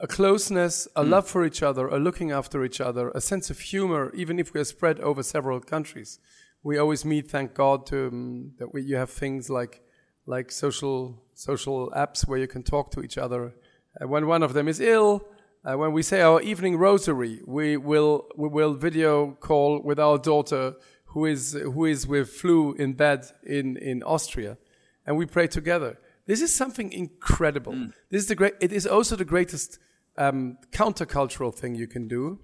A 0.02 0.08
closeness, 0.08 0.88
a 0.96 1.04
mm. 1.04 1.10
love 1.10 1.28
for 1.28 1.46
each 1.46 1.62
other, 1.64 1.88
a 1.88 2.00
looking 2.00 2.32
after 2.32 2.66
each 2.66 2.82
other, 2.82 3.12
a 3.12 3.22
sense 3.22 3.50
of 3.50 3.60
humor, 3.60 4.12
even 4.16 4.40
if 4.40 4.54
we 4.54 4.60
are 4.60 4.66
spread 4.66 5.00
over 5.00 5.24
several 5.24 5.60
countries 5.60 6.20
we 6.64 6.78
always 6.78 7.06
meet. 7.06 7.30
Thank 7.30 7.54
God 7.54 7.86
to, 7.88 8.08
um, 8.08 8.52
that 8.60 8.74
we, 8.74 8.84
you 8.84 8.96
have 8.96 9.10
things 9.10 9.50
like 9.50 9.82
like 10.28 10.52
social 10.52 11.22
social 11.34 11.92
apps 11.96 12.28
where 12.28 12.38
you 12.38 12.48
can 12.48 12.64
talk 12.64 12.92
to 12.92 13.02
each 13.02 13.18
other. 13.18 13.54
Uh, 14.00 14.08
when 14.08 14.28
one 14.28 14.44
of 14.44 14.54
them 14.54 14.68
is 14.68 14.80
ill, 14.80 15.26
uh, 15.66 15.76
when 15.76 15.92
we 15.92 16.04
say 16.04 16.22
our 16.22 16.42
evening 16.42 16.78
rosary, 16.78 17.42
we 17.46 17.78
will 17.78 18.28
we 18.38 18.48
will 18.48 18.74
video 18.74 19.32
call 19.40 19.82
with 19.82 20.00
our 20.00 20.18
daughter 20.18 20.76
who 21.06 21.26
is 21.26 21.54
who 21.54 21.86
is 21.86 22.08
with 22.08 22.30
flu 22.30 22.74
in 22.74 22.94
bed 22.94 23.26
in 23.44 23.78
in 23.78 24.04
Austria, 24.04 24.58
and 25.06 25.18
we 25.18 25.26
pray 25.26 25.48
together. 25.48 25.98
This 26.28 26.42
is 26.42 26.54
something 26.56 26.94
incredible. 26.94 27.74
Mm. 27.74 27.94
This 28.12 28.22
is 28.22 28.28
the 28.28 28.36
great. 28.36 28.54
It 28.62 28.72
is 28.72 28.86
also 28.86 29.16
the 29.16 29.26
greatest 29.26 29.80
um, 30.22 30.58
countercultural 30.72 31.54
thing 31.54 31.76
you 31.76 31.88
can 31.88 32.08
do. 32.08 32.40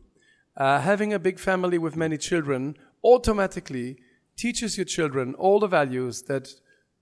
Uh, 0.55 0.79
having 0.79 1.13
a 1.13 1.19
big 1.19 1.39
family 1.39 1.77
with 1.77 1.95
many 1.95 2.17
children 2.17 2.75
automatically 3.03 3.97
teaches 4.35 4.77
your 4.77 4.85
children 4.85 5.35
all 5.35 5.59
the 5.59 5.67
values 5.67 6.23
that 6.23 6.49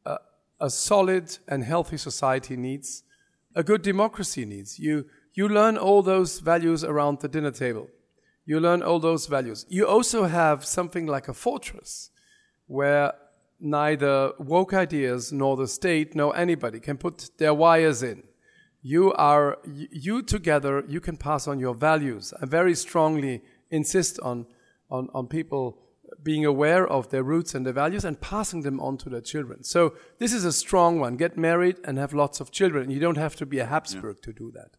a, 0.05 0.17
a 0.59 0.69
solid 0.69 1.37
and 1.47 1.63
healthy 1.63 1.97
society 1.97 2.57
needs, 2.57 3.03
a 3.55 3.63
good 3.63 3.81
democracy 3.81 4.43
needs. 4.45 4.77
You, 4.77 5.05
you 5.33 5.47
learn 5.47 5.77
all 5.77 6.01
those 6.01 6.39
values 6.39 6.83
around 6.83 7.21
the 7.21 7.29
dinner 7.29 7.51
table. 7.51 7.87
You 8.45 8.59
learn 8.59 8.83
all 8.83 8.99
those 8.99 9.27
values. 9.27 9.65
You 9.69 9.87
also 9.87 10.25
have 10.25 10.65
something 10.65 11.07
like 11.07 11.27
a 11.29 11.33
fortress 11.33 12.11
where 12.67 13.13
neither 13.59 14.31
woke 14.37 14.73
ideas 14.73 15.31
nor 15.31 15.55
the 15.55 15.67
state 15.67 16.15
nor 16.15 16.35
anybody 16.35 16.79
can 16.79 16.97
put 16.97 17.29
their 17.37 17.53
wires 17.53 18.03
in. 18.03 18.23
You 18.87 19.13
are, 19.13 19.57
you 19.65 20.21
together, 20.21 20.83
you 20.87 21.01
can 21.01 21.17
pass 21.17 21.47
on 21.47 21.57
your 21.57 21.73
values. 21.73 22.35
I 22.39 22.45
very 22.45 22.75
strongly 22.75 23.41
insist 23.71 24.19
on, 24.19 24.45
on, 24.91 25.09
on 25.11 25.25
people 25.25 25.79
being 26.21 26.45
aware 26.45 26.85
of 26.87 27.09
their 27.09 27.23
roots 27.23 27.55
and 27.55 27.65
their 27.65 27.73
values 27.73 28.05
and 28.05 28.21
passing 28.21 28.61
them 28.61 28.79
on 28.79 28.97
to 28.97 29.09
their 29.09 29.21
children. 29.21 29.63
So 29.63 29.95
this 30.19 30.31
is 30.31 30.45
a 30.45 30.53
strong 30.53 30.99
one. 30.99 31.17
Get 31.17 31.35
married 31.35 31.77
and 31.83 31.97
have 31.97 32.13
lots 32.13 32.39
of 32.39 32.51
children. 32.51 32.91
You 32.91 32.99
don't 32.99 33.17
have 33.17 33.35
to 33.37 33.45
be 33.47 33.57
a 33.57 33.65
Habsburg 33.65 34.17
yeah. 34.19 34.25
to 34.25 34.33
do 34.33 34.51
that. 34.51 34.77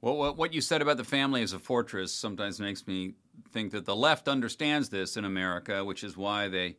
Well, 0.00 0.32
what 0.32 0.54
you 0.54 0.60
said 0.60 0.82
about 0.82 0.98
the 0.98 1.04
family 1.04 1.42
as 1.42 1.52
a 1.52 1.58
fortress 1.58 2.12
sometimes 2.12 2.60
makes 2.60 2.86
me 2.86 3.14
think 3.50 3.72
that 3.72 3.86
the 3.86 3.96
left 3.96 4.28
understands 4.28 4.88
this 4.88 5.16
in 5.16 5.24
America, 5.24 5.84
which 5.84 6.04
is 6.04 6.16
why 6.16 6.46
they 6.46 6.76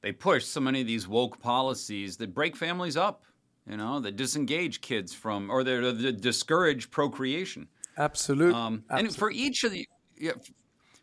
they 0.00 0.10
push 0.10 0.44
so 0.44 0.60
many 0.60 0.80
of 0.80 0.88
these 0.88 1.06
woke 1.06 1.40
policies 1.40 2.16
that 2.16 2.34
break 2.34 2.56
families 2.56 2.96
up. 2.96 3.22
You 3.68 3.78
know, 3.78 4.00
that 4.00 4.16
disengage 4.16 4.82
kids 4.82 5.14
from 5.14 5.50
or 5.50 5.64
they 5.64 6.12
discourage 6.12 6.90
procreation. 6.90 7.68
Absolutely. 7.96 8.54
Um, 8.54 8.84
Absolute. 8.90 9.06
And 9.06 9.16
for 9.16 9.30
each 9.30 9.64
of 9.64 9.72
the 9.72 9.88
yeah, 10.18 10.32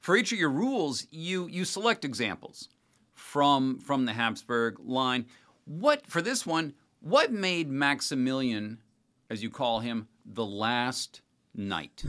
for 0.02 0.15
each 0.15 0.32
of 0.32 0.38
your 0.38 0.50
rules, 0.50 1.08
you 1.12 1.47
you 1.47 1.65
select 1.65 2.06
examples 2.06 2.69
from 3.13 3.80
from 3.80 4.06
the 4.06 4.13
Habsburg 4.13 4.80
line. 4.80 5.26
What 5.65 6.06
for 6.08 6.21
this 6.21 6.45
one? 6.45 6.74
What 7.00 7.32
made 7.32 7.69
Maximilian, 7.69 8.80
as 9.30 9.41
you 9.41 9.50
call 9.50 9.80
him, 9.80 10.08
the 10.24 10.45
last 10.45 11.21
knight? 11.56 12.04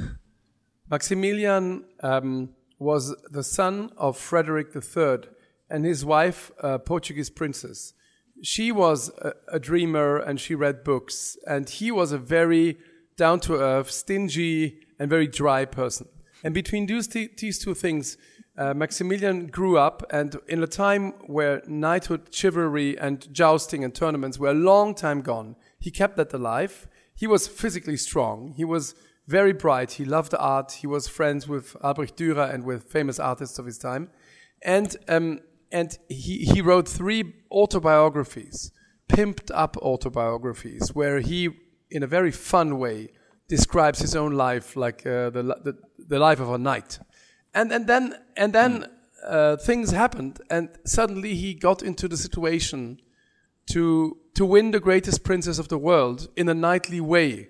Maximilian 0.91 1.87
um, 2.03 2.51
was 2.79 3.17
the 3.31 3.43
son 3.43 3.91
of 3.97 4.19
Frederick 4.19 4.77
III 4.77 5.31
and 5.71 5.87
his 5.87 6.05
wife, 6.05 6.51
a 6.59 6.79
Portuguese 6.79 7.31
princess. 7.31 7.95
She 8.43 8.73
was 8.73 9.11
a, 9.19 9.33
a 9.49 9.59
dreamer 9.61 10.17
and 10.17 10.41
she 10.41 10.55
read 10.55 10.85
books, 10.85 11.37
and 11.47 11.69
he 11.69 11.91
was 11.91 12.13
a 12.13 12.19
very 12.19 12.79
down 13.17 13.41
to 13.41 13.55
earth, 13.55 13.91
stingy, 13.91 14.81
and 14.99 15.09
very 15.09 15.27
dry 15.27 15.65
person. 15.65 16.09
And 16.45 16.53
between 16.53 16.87
these, 16.87 17.09
these 17.09 17.59
two 17.59 17.75
things, 17.75 18.17
uh, 18.59 18.75
Maximilian 18.75 19.47
grew 19.47 19.79
up, 19.79 20.03
and 20.11 20.37
in 20.49 20.63
a 20.63 20.67
time 20.67 21.13
where 21.27 21.63
knighthood, 21.67 22.29
chivalry, 22.33 22.99
and 22.99 23.33
jousting 23.33 23.85
and 23.85 23.95
tournaments 23.95 24.39
were 24.39 24.51
a 24.51 24.55
long 24.55 24.95
time 24.95 25.23
gone, 25.23 25.57
he 25.79 25.91
kept 25.91 26.17
that 26.17 26.33
alive. 26.33 26.87
He 27.15 27.27
was 27.27 27.49
physically 27.49 27.97
strong. 27.97 28.55
He 28.57 28.65
was 28.65 28.95
very 29.27 29.53
bright. 29.53 29.93
He 29.93 30.05
loved 30.05 30.35
art. 30.39 30.73
He 30.73 30.87
was 30.87 31.09
friends 31.09 31.47
with 31.47 31.77
Albrecht 31.83 32.17
Dürer 32.17 32.53
and 32.53 32.65
with 32.65 32.91
famous 32.91 33.19
artists 33.19 33.59
of 33.59 33.67
his 33.67 33.79
time. 33.79 34.11
And, 34.63 34.97
um, 35.09 35.41
and 35.73 35.99
he, 36.09 36.45
he 36.45 36.61
wrote 36.61 36.87
three 36.87 37.33
autobiographies, 37.51 38.71
pimped 39.09 39.51
up 39.53 39.77
autobiographies, 39.79 40.95
where 40.95 41.21
he, 41.21 41.49
in 41.91 42.03
a 42.03 42.07
very 42.07 42.31
fun 42.31 42.79
way, 42.79 43.09
describes 43.49 43.99
his 43.99 44.15
own 44.15 44.33
life 44.33 44.77
like 44.77 45.07
uh, 45.07 45.31
the, 45.31 45.43
the, 45.43 45.77
the 45.99 46.19
life 46.19 46.41
of 46.41 46.51
a 46.51 46.59
knight, 46.59 47.01
and 47.55 47.73
and 47.73 47.87
then 47.87 48.15
and 48.37 48.53
then 48.53 48.87
uh, 49.27 49.57
things 49.57 49.91
happened, 49.91 50.41
and 50.51 50.69
suddenly 50.85 51.35
he 51.35 51.55
got 51.55 51.83
into 51.83 52.07
the 52.07 52.17
situation 52.17 53.01
to 53.67 54.19
to 54.35 54.45
win 54.45 54.71
the 54.71 54.81
greatest 54.81 55.25
princess 55.25 55.59
of 55.59 55.69
the 55.69 55.79
world 55.79 56.29
in 56.37 56.49
a 56.49 56.55
knightly 56.55 57.01
way, 57.01 57.49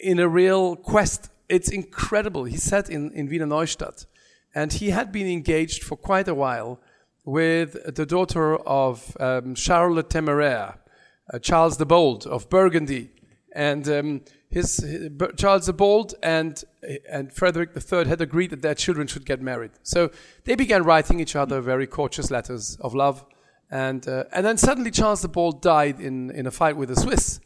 in 0.00 0.18
a 0.18 0.28
real 0.28 0.76
quest. 0.76 1.30
It's 1.48 1.68
incredible. 1.68 2.44
He 2.44 2.56
sat 2.56 2.90
in 2.90 3.12
in 3.12 3.28
Wiener 3.28 3.46
Neustadt, 3.46 4.06
and 4.54 4.72
he 4.72 4.90
had 4.90 5.12
been 5.12 5.28
engaged 5.28 5.84
for 5.84 5.96
quite 5.96 6.28
a 6.28 6.34
while 6.34 6.80
with 7.24 7.94
the 7.94 8.06
daughter 8.06 8.56
of 8.56 9.16
um, 9.18 9.54
Charles 9.54 9.96
le 9.96 10.02
Téméraire, 10.02 10.76
uh, 11.32 11.38
Charles 11.38 11.78
the 11.78 11.86
Bold 11.86 12.26
of 12.26 12.50
Burgundy, 12.50 13.10
and 13.52 13.88
um, 13.88 14.20
his, 14.50 14.76
his, 14.78 15.10
Charles 15.36 15.66
the 15.66 15.72
Bold 15.72 16.14
and 16.22 16.62
and 17.10 17.32
Frederick 17.32 17.70
III 17.74 18.06
had 18.06 18.20
agreed 18.20 18.50
that 18.50 18.62
their 18.62 18.74
children 18.74 19.06
should 19.06 19.24
get 19.24 19.40
married. 19.40 19.70
So 19.82 20.10
they 20.44 20.54
began 20.54 20.84
writing 20.84 21.18
each 21.18 21.34
other 21.34 21.60
very 21.60 21.86
courteous 21.86 22.30
letters 22.30 22.76
of 22.80 22.94
love, 22.94 23.24
and 23.70 24.06
uh, 24.06 24.24
and 24.32 24.44
then 24.44 24.58
suddenly 24.58 24.90
Charles 24.90 25.22
the 25.22 25.28
Bold 25.28 25.62
died 25.62 26.00
in 26.00 26.30
in 26.30 26.46
a 26.46 26.50
fight 26.50 26.76
with 26.76 26.90
the 26.90 26.96
Swiss, 26.96 27.40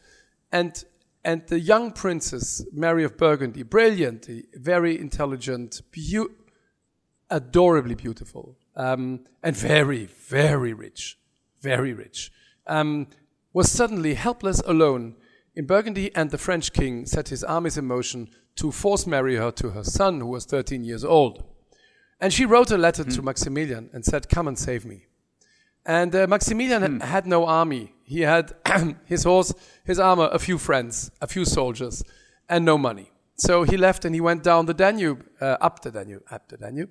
and 0.51 0.85
and 1.25 1.47
the 1.47 1.61
young 1.61 1.93
princess 1.93 2.65
Mary 2.73 3.05
of 3.05 3.17
Burgundy, 3.17 3.63
brilliant, 3.63 4.29
very 4.55 4.99
intelligent, 4.99 5.83
beau- 5.93 6.31
adorably 7.31 7.95
beautiful, 7.95 8.57
um, 8.79 9.21
and 9.43 9.55
very 9.55 10.07
very 10.07 10.73
rich, 10.73 11.19
very 11.61 11.93
rich, 11.93 12.33
um, 12.67 13.07
was 13.53 13.71
suddenly 13.71 14.15
helpless 14.15 14.61
alone 14.67 15.17
in 15.59 15.67
Burgundy, 15.67 16.15
and 16.15 16.31
the 16.31 16.39
French 16.39 16.73
king 16.73 17.05
set 17.05 17.31
his 17.31 17.43
armies 17.43 17.77
in 17.77 17.85
motion 17.85 18.29
to 18.55 18.71
force 18.71 19.09
marry 19.09 19.35
her 19.35 19.51
to 19.51 19.71
her 19.71 19.83
son, 19.83 20.21
who 20.21 20.27
was 20.27 20.45
13 20.45 20.85
years 20.85 21.05
old. 21.05 21.43
And 22.21 22.33
she 22.33 22.45
wrote 22.45 22.71
a 22.71 22.79
letter 22.79 23.05
mm. 23.05 23.13
to 23.15 23.21
hmm. 23.21 23.27
Maximilian 23.27 23.91
and 23.93 24.05
said, 24.05 24.29
Come 24.29 24.47
and 24.47 24.59
save 24.59 24.85
me. 24.85 25.07
And 25.85 26.15
uh, 26.15 26.27
Maximilian 26.29 26.83
mm. 26.83 27.03
had 27.03 27.27
no 27.27 27.47
army. 27.47 27.93
He 28.05 28.21
had 28.21 28.55
his 29.05 29.25
horse, 29.25 29.53
his 29.85 29.99
armor, 29.99 30.29
a 30.33 30.39
few 30.39 30.59
friends, 30.59 31.11
a 31.21 31.27
few 31.27 31.45
soldiers, 31.45 32.05
and 32.49 32.65
no 32.65 32.79
money. 32.79 33.11
So 33.37 33.65
he 33.65 33.77
left 33.77 34.05
and 34.05 34.15
he 34.15 34.21
went 34.21 34.45
down 34.45 34.67
the 34.67 34.75
Danube, 34.75 35.25
uh, 35.41 35.57
up 35.61 35.83
the 35.83 35.91
Danube, 35.91 36.23
up 36.31 36.49
the 36.49 36.57
Danube. 36.57 36.91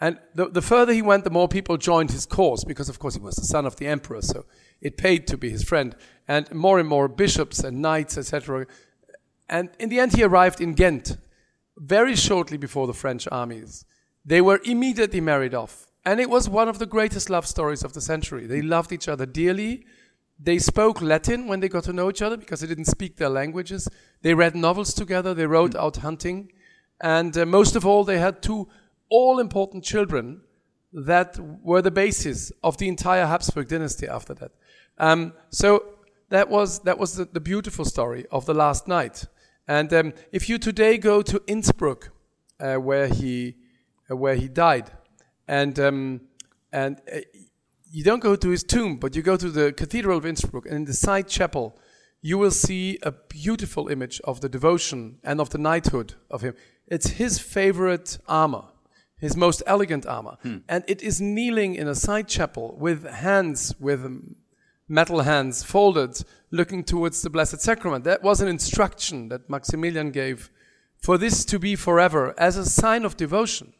And 0.00 0.18
the, 0.34 0.48
the 0.48 0.62
further 0.62 0.92
he 0.92 1.02
went, 1.02 1.24
the 1.24 1.30
more 1.30 1.48
people 1.48 1.76
joined 1.76 2.10
his 2.10 2.26
cause, 2.26 2.64
because 2.64 2.88
of 2.88 2.98
course 2.98 3.14
he 3.14 3.20
was 3.20 3.36
the 3.36 3.44
son 3.44 3.64
of 3.64 3.76
the 3.76 3.86
emperor, 3.86 4.22
so 4.22 4.44
it 4.80 4.96
paid 4.96 5.26
to 5.28 5.36
be 5.36 5.50
his 5.50 5.62
friend 5.64 5.94
and 6.26 6.52
more 6.52 6.78
and 6.78 6.88
more 6.88 7.08
bishops 7.08 7.60
and 7.60 7.80
knights, 7.80 8.18
etc. 8.18 8.66
And 9.48 9.70
in 9.78 9.88
the 9.88 10.00
end, 10.00 10.14
he 10.14 10.22
arrived 10.22 10.60
in 10.60 10.74
Ghent 10.74 11.16
very 11.76 12.16
shortly 12.16 12.56
before 12.56 12.86
the 12.86 12.94
French 12.94 13.28
armies. 13.30 13.84
They 14.24 14.40
were 14.40 14.60
immediately 14.64 15.20
married 15.20 15.54
off. 15.54 15.86
And 16.04 16.20
it 16.20 16.28
was 16.28 16.48
one 16.48 16.68
of 16.68 16.78
the 16.78 16.86
greatest 16.86 17.30
love 17.30 17.46
stories 17.46 17.82
of 17.82 17.94
the 17.94 18.00
century. 18.00 18.46
They 18.46 18.62
loved 18.62 18.92
each 18.92 19.08
other 19.08 19.26
dearly. 19.26 19.86
They 20.38 20.58
spoke 20.58 21.00
Latin 21.00 21.46
when 21.46 21.60
they 21.60 21.68
got 21.68 21.84
to 21.84 21.92
know 21.92 22.10
each 22.10 22.20
other 22.20 22.36
because 22.36 22.60
they 22.60 22.66
didn't 22.66 22.86
speak 22.86 23.16
their 23.16 23.30
languages. 23.30 23.88
They 24.22 24.34
read 24.34 24.54
novels 24.54 24.92
together. 24.92 25.32
They 25.32 25.46
rode 25.46 25.76
out 25.76 25.98
hunting. 25.98 26.52
And 27.00 27.36
uh, 27.36 27.46
most 27.46 27.74
of 27.74 27.86
all, 27.86 28.04
they 28.04 28.18
had 28.18 28.42
two 28.42 28.68
all 29.16 29.38
important 29.38 29.84
children 29.84 30.40
that 30.92 31.38
were 31.62 31.82
the 31.82 31.90
basis 31.90 32.52
of 32.62 32.76
the 32.78 32.88
entire 32.88 33.26
Habsburg 33.26 33.68
dynasty 33.68 34.08
after 34.08 34.34
that. 34.34 34.52
Um, 34.98 35.32
so 35.50 35.68
that 36.30 36.48
was 36.48 36.80
that 36.80 36.98
was 36.98 37.10
the, 37.16 37.24
the, 37.24 37.40
beautiful 37.40 37.84
story 37.84 38.26
of 38.30 38.44
the 38.46 38.54
last 38.54 38.88
knight. 38.88 39.26
And 39.68 39.92
um, 39.92 40.12
if 40.32 40.48
you 40.48 40.58
today 40.58 40.98
go 40.98 41.22
to 41.22 41.42
Innsbruck, 41.46 42.10
uh, 42.60 42.76
where 42.88 43.08
he 43.08 43.56
uh, 44.10 44.16
where 44.16 44.36
he 44.36 44.48
died, 44.48 44.90
and 45.46 45.78
um, 45.78 46.20
and 46.72 47.00
uh, 47.12 47.20
you 47.90 48.04
don't 48.04 48.22
go 48.22 48.36
to 48.36 48.48
his 48.50 48.64
tomb, 48.64 48.96
but 48.96 49.14
you 49.16 49.22
go 49.22 49.36
to 49.36 49.50
the 49.50 49.72
Cathedral 49.72 50.18
of 50.18 50.26
Innsbruck, 50.26 50.66
and 50.66 50.74
in 50.74 50.84
the 50.84 50.94
side 51.06 51.28
chapel, 51.28 51.78
you 52.20 52.38
will 52.38 52.50
see 52.66 52.98
a 53.02 53.12
beautiful 53.12 53.88
image 53.88 54.20
of 54.24 54.40
the 54.40 54.48
devotion 54.48 55.18
and 55.22 55.40
of 55.40 55.50
the 55.50 55.58
knighthood 55.58 56.14
of 56.30 56.42
him. 56.42 56.54
It's 56.86 57.10
his 57.22 57.38
favorite 57.38 58.18
armor, 58.26 58.64
his 59.24 59.36
most 59.36 59.62
elegant 59.74 60.04
armor, 60.06 60.36
Hmm. 60.42 60.58
and 60.68 60.82
it 60.92 61.00
is 61.02 61.20
kneeling 61.20 61.74
in 61.82 61.88
a 61.88 61.94
side 62.06 62.28
chapel 62.36 62.66
with 62.86 62.98
hands 63.26 63.74
with 63.80 64.00
metal 64.88 65.20
hands 65.22 65.62
folded, 65.72 66.14
looking 66.50 66.84
towards 66.84 67.22
the 67.22 67.30
Blessed 67.30 67.60
Sacrament. 67.68 68.04
That 68.04 68.22
was 68.22 68.40
an 68.40 68.48
instruction 68.48 69.28
that 69.30 69.48
Maximilian 69.48 70.10
gave 70.10 70.50
for 71.06 71.16
this 71.18 71.44
to 71.46 71.58
be 71.58 71.74
forever 71.76 72.34
as 72.38 72.56
a 72.56 72.64
sign 72.82 73.04
of 73.04 73.16
devotion 73.16 73.72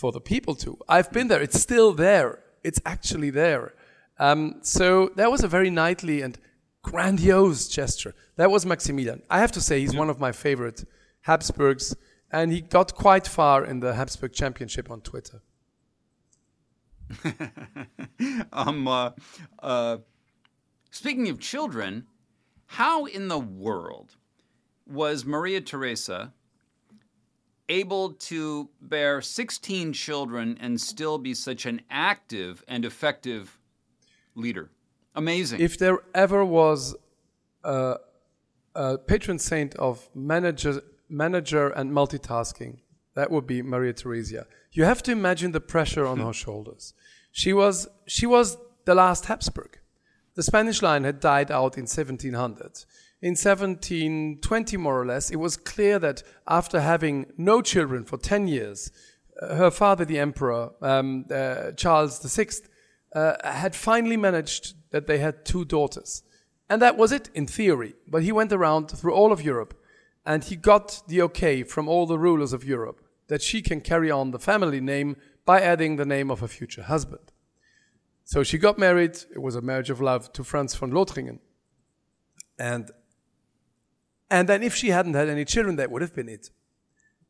for 0.00 0.10
the 0.12 0.20
people 0.32 0.54
too. 0.64 0.76
I've 0.88 1.10
been 1.12 1.28
there. 1.28 1.42
It's 1.46 1.60
still 1.60 1.92
there. 1.92 2.30
It's 2.68 2.80
actually 2.94 3.30
there. 3.30 3.74
Um, 4.18 4.40
so 4.62 5.10
that 5.16 5.30
was 5.30 5.42
a 5.44 5.48
very 5.48 5.70
knightly 5.70 6.20
and 6.22 6.34
grandiose 6.82 7.68
gesture. 7.68 8.14
That 8.36 8.50
was 8.50 8.64
Maximilian. 8.66 9.22
I 9.30 9.38
have 9.44 9.52
to 9.52 9.60
say 9.60 9.80
he's 9.80 9.96
one 10.02 10.10
of 10.10 10.18
my 10.20 10.32
favorite 10.32 10.84
Habsburgs, 11.28 11.94
and 12.32 12.52
he 12.52 12.60
got 12.60 12.94
quite 12.94 13.26
far 13.26 13.64
in 13.64 13.80
the 13.80 13.94
Habsburg 13.94 14.32
Championship 14.32 14.90
on 14.90 15.00
Twitter. 15.00 15.42
um, 18.52 18.86
uh, 18.86 19.10
uh, 19.60 19.98
speaking 20.90 21.28
of 21.28 21.40
children, 21.40 22.06
how 22.66 23.04
in 23.04 23.28
the 23.28 23.38
world 23.38 24.16
was 24.86 25.24
Maria 25.24 25.60
Theresa 25.60 26.32
able 27.68 28.12
to 28.12 28.68
bear 28.80 29.20
16 29.20 29.92
children 29.92 30.56
and 30.60 30.80
still 30.80 31.18
be 31.18 31.34
such 31.34 31.66
an 31.66 31.82
active 31.90 32.64
and 32.68 32.84
effective 32.84 33.58
leader? 34.34 34.70
Amazing. 35.14 35.60
If 35.60 35.78
there 35.78 35.98
ever 36.14 36.44
was 36.44 36.94
a, 37.64 37.96
a 38.74 38.98
patron 38.98 39.38
saint 39.38 39.74
of 39.74 40.08
manager, 40.14 40.82
manager 41.10 41.68
and 41.68 41.92
multitasking, 41.92 42.78
that 43.14 43.30
would 43.30 43.46
be 43.46 43.62
Maria 43.62 43.92
Theresia. 43.92 44.46
You 44.72 44.84
have 44.84 45.02
to 45.04 45.12
imagine 45.12 45.52
the 45.52 45.60
pressure 45.60 46.06
on 46.06 46.20
her 46.20 46.32
shoulders. 46.32 46.94
She 47.32 47.52
was, 47.52 47.88
she 48.06 48.26
was 48.26 48.56
the 48.84 48.94
last 48.94 49.26
Habsburg. 49.26 49.78
The 50.36 50.42
Spanish 50.42 50.80
line 50.80 51.04
had 51.04 51.20
died 51.20 51.50
out 51.50 51.76
in 51.76 51.82
1700. 51.82 52.84
In 53.22 53.32
1720, 53.32 54.76
more 54.76 55.00
or 55.00 55.04
less, 55.04 55.30
it 55.30 55.36
was 55.36 55.56
clear 55.56 55.98
that 55.98 56.22
after 56.46 56.80
having 56.80 57.26
no 57.36 57.60
children 57.60 58.04
for 58.04 58.16
10 58.16 58.48
years, 58.48 58.90
uh, 59.42 59.56
her 59.56 59.70
father, 59.70 60.04
the 60.04 60.18
Emperor 60.18 60.70
um, 60.80 61.26
uh, 61.30 61.72
Charles 61.72 62.18
VI, 62.20 62.46
uh, 63.14 63.34
had 63.44 63.74
finally 63.74 64.16
managed 64.16 64.74
that 64.92 65.06
they 65.06 65.18
had 65.18 65.44
two 65.44 65.64
daughters. 65.64 66.22
And 66.70 66.80
that 66.80 66.96
was 66.96 67.12
it 67.12 67.28
in 67.34 67.46
theory. 67.46 67.94
But 68.08 68.22
he 68.22 68.32
went 68.32 68.52
around 68.52 68.88
through 68.88 69.12
all 69.12 69.32
of 69.32 69.42
Europe 69.42 69.74
and 70.24 70.44
he 70.44 70.56
got 70.56 71.02
the 71.08 71.22
okay 71.22 71.62
from 71.62 71.88
all 71.88 72.06
the 72.06 72.18
rulers 72.18 72.52
of 72.52 72.64
Europe 72.64 73.00
that 73.28 73.42
she 73.42 73.62
can 73.62 73.80
carry 73.80 74.10
on 74.10 74.32
the 74.32 74.38
family 74.38 74.80
name 74.80 75.16
by 75.44 75.60
adding 75.60 75.96
the 75.96 76.04
name 76.04 76.30
of 76.30 76.40
her 76.40 76.48
future 76.48 76.82
husband. 76.82 77.32
So 78.24 78.42
she 78.42 78.58
got 78.58 78.78
married. 78.78 79.18
It 79.34 79.40
was 79.40 79.56
a 79.56 79.60
marriage 79.60 79.90
of 79.90 80.00
love 80.00 80.32
to 80.34 80.44
Franz 80.44 80.74
von 80.74 80.92
Lothringen. 80.92 81.38
And, 82.58 82.90
and 84.30 84.48
then 84.48 84.62
if 84.62 84.74
she 84.74 84.88
hadn't 84.88 85.14
had 85.14 85.28
any 85.28 85.44
children, 85.44 85.76
that 85.76 85.90
would 85.90 86.02
have 86.02 86.14
been 86.14 86.28
it. 86.28 86.50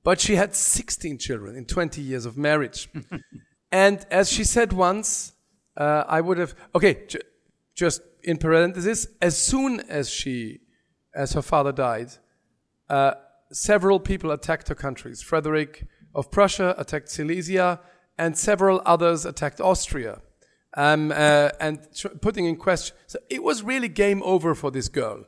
But 0.03 0.21
she 0.21 0.37
had 0.37 0.55
16 0.55 1.19
children 1.19 1.57
in 1.57 1.67
20 1.67 2.01
years 2.01 2.27
of 2.27 2.37
marriage. 2.37 2.89
and 3.73 4.05
as 4.11 4.31
she 4.31 4.45
said 4.45 4.73
once, 4.73 5.33
uh, 5.77 6.05
I 6.09 6.21
would 6.21 6.39
have, 6.39 6.55
okay, 6.75 7.07
j- 7.07 7.21
just 7.75 8.03
in 8.23 8.39
parenthesis, 8.39 9.07
as 9.23 9.39
soon 9.39 9.81
as 9.81 10.11
she, 10.11 10.61
as 11.15 11.33
her 11.35 11.43
father 11.43 11.73
died, 11.73 12.11
uh, 12.91 13.15
several 13.53 14.01
people 14.01 14.31
attacked 14.31 14.69
her 14.69 14.75
countries. 14.75 15.23
Frederick 15.23 15.87
of 16.15 16.31
Prussia 16.31 16.75
attacked 16.77 17.09
Silesia, 17.09 17.81
and 18.19 18.37
several 18.37 18.83
others 18.85 19.25
attacked 19.25 19.61
Austria. 19.61 20.21
Um, 20.75 21.11
uh, 21.11 21.51
and 21.61 21.81
putting 22.21 22.45
in 22.47 22.57
question, 22.57 22.97
so 23.07 23.19
it 23.29 23.43
was 23.43 23.63
really 23.63 23.89
game 23.89 24.23
over 24.25 24.55
for 24.55 24.71
this 24.71 24.89
girl. 24.89 25.25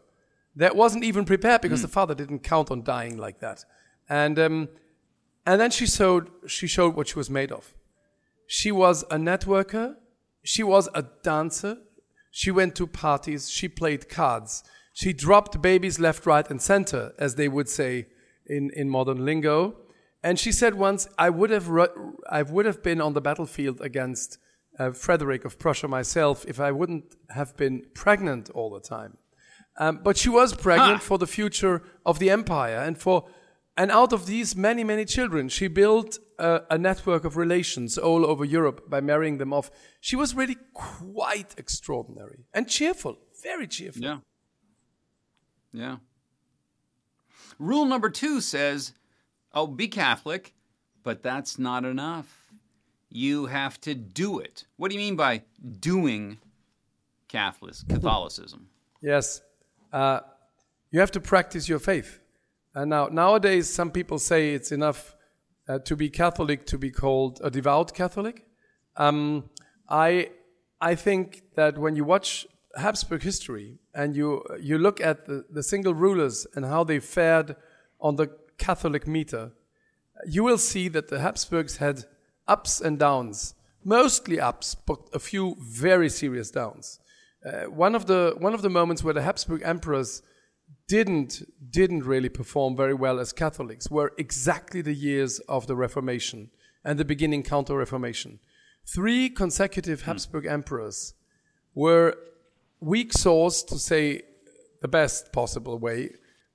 That 0.55 0.77
wasn't 0.77 1.05
even 1.05 1.25
prepared 1.25 1.62
because 1.62 1.83
the 1.83 1.88
father 1.88 2.14
didn't 2.14 2.40
count 2.40 2.70
on 2.70 2.83
dying 2.83 3.16
like 3.16 3.40
that. 3.40 3.64
And 4.09 4.38
um, 4.38 4.68
and 5.46 5.61
then 5.61 5.70
she 5.70 5.87
showed 5.87 6.31
she 6.46 6.66
showed 6.66 6.94
what 6.94 7.09
she 7.09 7.14
was 7.14 7.31
made 7.31 7.51
of. 7.51 7.75
She 8.46 8.70
was 8.70 9.03
a 9.05 9.16
networker. 9.16 9.96
She 10.44 10.62
was 10.62 10.88
a 10.94 11.05
dancer. 11.22 11.79
She 12.31 12.51
went 12.51 12.75
to 12.77 12.87
parties. 12.87 13.51
She 13.51 13.68
played 13.68 14.09
cards. 14.09 14.62
She 14.92 15.12
dropped 15.12 15.61
babies 15.62 15.98
left, 15.98 16.26
right, 16.26 16.48
and 16.50 16.61
center, 16.61 17.12
as 17.18 17.35
they 17.37 17.48
would 17.48 17.68
say 17.68 18.07
in, 18.46 18.70
in 18.76 18.88
modern 18.90 19.24
lingo. 19.24 19.76
And 20.22 20.38
she 20.38 20.52
said 20.52 20.74
once, 20.74 21.09
"I 21.18 21.31
would 21.31 21.50
have 21.50 21.68
ru- 21.68 22.16
I 22.31 22.42
would 22.42 22.66
have 22.66 22.83
been 22.83 23.00
on 23.00 23.14
the 23.14 23.20
battlefield 23.20 23.81
against 23.81 24.38
uh, 24.78 24.92
Frederick 24.92 25.44
of 25.44 25.59
Prussia 25.59 25.88
myself 25.88 26.44
if 26.46 26.61
I 26.61 26.70
wouldn't 26.70 27.16
have 27.31 27.57
been 27.57 27.87
pregnant 27.94 28.50
all 28.50 28.70
the 28.70 28.81
time." 28.81 29.16
Um, 29.78 30.00
but 30.05 30.16
she 30.18 30.28
was 30.28 30.55
pregnant 30.55 30.98
Ha! 31.00 31.07
for 31.09 31.18
the 31.18 31.26
future 31.26 31.83
of 32.05 32.18
the 32.18 32.28
empire 32.31 32.76
and 32.76 32.98
for 32.98 33.24
and 33.74 33.90
out 33.90 34.12
of 34.12 34.26
these 34.26 34.55
many 34.55 34.85
many 34.85 35.07
children 35.07 35.48
she 35.48 35.66
built 35.66 36.18
a, 36.38 36.61
a 36.70 36.76
network 36.76 37.24
of 37.24 37.38
relations 37.38 37.96
all 37.96 38.26
over 38.26 38.44
europe 38.44 38.90
by 38.90 39.00
marrying 39.00 39.38
them 39.38 39.50
off 39.50 39.70
she 39.98 40.14
was 40.14 40.35
really 40.35 40.59
quite 40.74 41.55
extraordinary 41.57 42.44
and 42.52 42.68
cheerful 42.68 43.16
very 43.42 43.66
cheerful 43.66 44.02
Yeah. 44.02 44.18
Yeah. 45.72 45.96
Rule 47.58 47.85
number 47.85 48.11
two 48.11 48.40
says, 48.40 48.92
oh, 49.52 49.66
be 49.66 49.88
Catholic, 49.88 50.54
but 51.02 51.22
that's 51.22 51.58
not 51.58 51.85
enough. 51.85 52.52
You 53.08 53.46
have 53.46 53.80
to 53.82 53.94
do 53.94 54.38
it. 54.38 54.64
What 54.76 54.90
do 54.90 54.96
you 54.96 55.00
mean 55.00 55.16
by 55.16 55.42
doing 55.80 56.38
Catholic, 57.28 57.74
Catholicism? 57.88 58.68
yes 59.02 59.42
uh, 59.92 60.20
you 60.90 61.00
have 61.00 61.11
to 61.11 61.20
practice 61.20 61.68
your 61.68 61.78
faith 61.78 62.20
and 62.74 62.88
now 62.90 63.08
nowadays 63.08 63.68
some 63.68 63.90
people 63.90 64.18
say 64.18 64.54
it's 64.54 64.72
enough 64.72 65.16
uh, 65.68 65.78
to 65.80 65.96
be 65.96 66.08
catholic 66.08 66.64
to 66.64 66.78
be 66.78 66.90
called 66.90 67.40
a 67.42 67.50
devout 67.50 67.92
catholic 67.92 68.46
um, 68.96 69.44
I 69.88 70.30
I 70.80 70.94
think 70.94 71.42
that 71.54 71.78
when 71.78 71.96
you 71.96 72.04
watch 72.04 72.46
Habsburg 72.76 73.22
history 73.22 73.78
and 73.94 74.16
you 74.16 74.42
you 74.61 74.78
look 74.78 75.00
at 75.00 75.26
the, 75.26 75.44
the 75.50 75.62
single 75.62 75.94
rulers 75.94 76.46
and 76.54 76.64
how 76.64 76.85
they 76.85 77.00
fared 77.00 77.56
on 78.00 78.16
the 78.16 78.30
Catholic 78.58 79.06
meter, 79.06 79.52
you 80.26 80.44
will 80.44 80.58
see 80.58 80.88
that 80.88 81.08
the 81.08 81.20
Habsburgs 81.20 81.76
had 81.76 82.04
ups 82.46 82.80
and 82.80 82.98
downs, 82.98 83.54
mostly 83.85 84.40
ups, 84.40 84.74
but 84.74 84.98
a 85.12 85.18
few 85.18 85.56
very 85.61 86.08
serious 86.08 86.50
downs. 86.50 86.98
Uh, 87.44 87.64
one 87.64 87.94
of 87.94 88.06
the 88.06 88.35
one 88.38 88.54
of 88.54 88.62
the 88.62 88.70
moments 88.70 89.02
where 89.02 89.14
the 89.14 89.22
Habsburg 89.22 89.62
emperors 89.64 90.22
didn't 90.88 91.42
didn't 91.70 92.04
really 92.04 92.28
perform 92.28 92.76
very 92.76 92.94
well 92.94 93.18
as 93.18 93.32
Catholics 93.32 93.90
were 93.90 94.12
exactly 94.18 94.82
the 94.82 94.94
years 94.94 95.40
of 95.48 95.66
the 95.66 95.76
Reformation 95.76 96.50
and 96.85 96.98
the 96.98 97.04
beginning 97.04 97.42
Counter 97.42 97.76
Reformation. 97.76 98.38
Three 98.87 99.30
consecutive 99.30 100.02
Habsburg 100.02 100.46
emperors 100.46 101.14
were 101.74 102.16
weak 102.82 103.12
source 103.12 103.62
to 103.62 103.78
say 103.78 104.22
the 104.80 104.88
best 104.88 105.32
possible 105.32 105.78
way. 105.78 106.10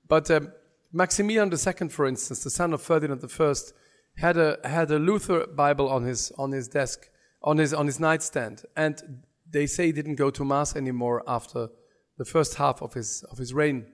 But 0.06 0.30
um, 0.30 0.52
Maximilian 0.92 1.50
II, 1.50 1.88
for 1.88 2.06
instance, 2.06 2.44
the 2.44 2.50
son 2.50 2.72
of 2.72 2.82
Ferdinand 2.82 3.24
I, 3.24 3.54
had 4.16 4.36
a 4.36 4.58
had 4.64 4.90
a 4.90 4.98
Luther 4.98 5.46
Bible 5.46 5.88
on 5.88 6.04
his 6.04 6.32
on 6.38 6.52
his 6.52 6.68
desk 6.68 7.08
on 7.42 7.58
his 7.58 7.72
on 7.72 7.86
his 7.86 8.00
nightstand, 8.00 8.64
and 8.76 9.22
they 9.50 9.66
say 9.66 9.86
he 9.86 9.92
didn't 9.92 10.16
go 10.16 10.30
to 10.30 10.44
mass 10.44 10.76
anymore 10.76 11.22
after 11.26 11.68
the 12.18 12.24
first 12.24 12.56
half 12.56 12.82
of 12.82 12.94
his 12.94 13.24
of 13.30 13.38
his 13.38 13.54
reign, 13.54 13.86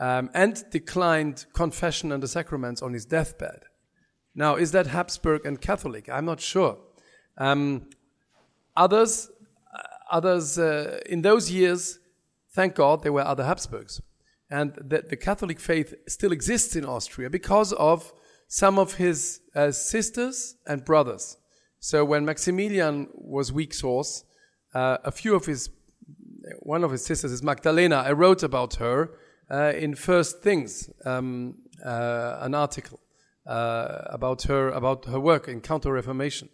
um, 0.00 0.30
and 0.34 0.64
declined 0.70 1.46
confession 1.52 2.12
and 2.12 2.22
the 2.22 2.28
sacraments 2.28 2.82
on 2.82 2.92
his 2.92 3.04
deathbed. 3.04 3.64
Now, 4.34 4.56
is 4.56 4.72
that 4.72 4.88
Habsburg 4.88 5.46
and 5.46 5.60
Catholic? 5.60 6.08
I'm 6.08 6.24
not 6.24 6.40
sure. 6.40 6.78
Um, 7.38 7.88
others, 8.76 9.30
others 10.10 10.58
uh, 10.58 11.00
in 11.06 11.22
those 11.22 11.50
years, 11.50 11.98
thank 12.52 12.74
God, 12.74 13.02
there 13.02 13.12
were 13.12 13.24
other 13.24 13.44
Habsburgs, 13.44 14.00
and 14.50 14.72
the, 14.74 15.04
the 15.08 15.16
Catholic 15.16 15.60
faith 15.60 15.94
still 16.06 16.32
exists 16.32 16.76
in 16.76 16.84
Austria 16.84 17.30
because 17.30 17.72
of 17.74 18.12
some 18.48 18.78
of 18.78 18.94
his 18.94 19.40
uh, 19.54 19.70
sisters 19.70 20.56
and 20.66 20.84
brothers. 20.84 21.36
So 21.80 22.04
when 22.04 22.24
Maximilian 22.24 23.08
was 23.14 23.52
weak 23.52 23.74
sauce, 23.74 24.24
uh, 24.74 24.98
a 25.04 25.12
few 25.12 25.34
of 25.34 25.46
his, 25.46 25.70
one 26.60 26.82
of 26.82 26.90
his 26.90 27.04
sisters 27.04 27.32
is 27.32 27.42
Magdalena. 27.42 27.96
I 27.96 28.12
wrote 28.12 28.42
about 28.42 28.76
her 28.76 29.10
uh, 29.50 29.72
in 29.76 29.94
First 29.94 30.42
Things, 30.42 30.90
um, 31.04 31.56
an 31.84 32.54
article 32.54 33.00
about 33.46 34.42
her 34.42 34.68
about 34.68 35.06
her 35.06 35.20
work 35.20 35.48
in 35.48 35.60
Counter 35.60 35.92
Reformation. 35.92 36.48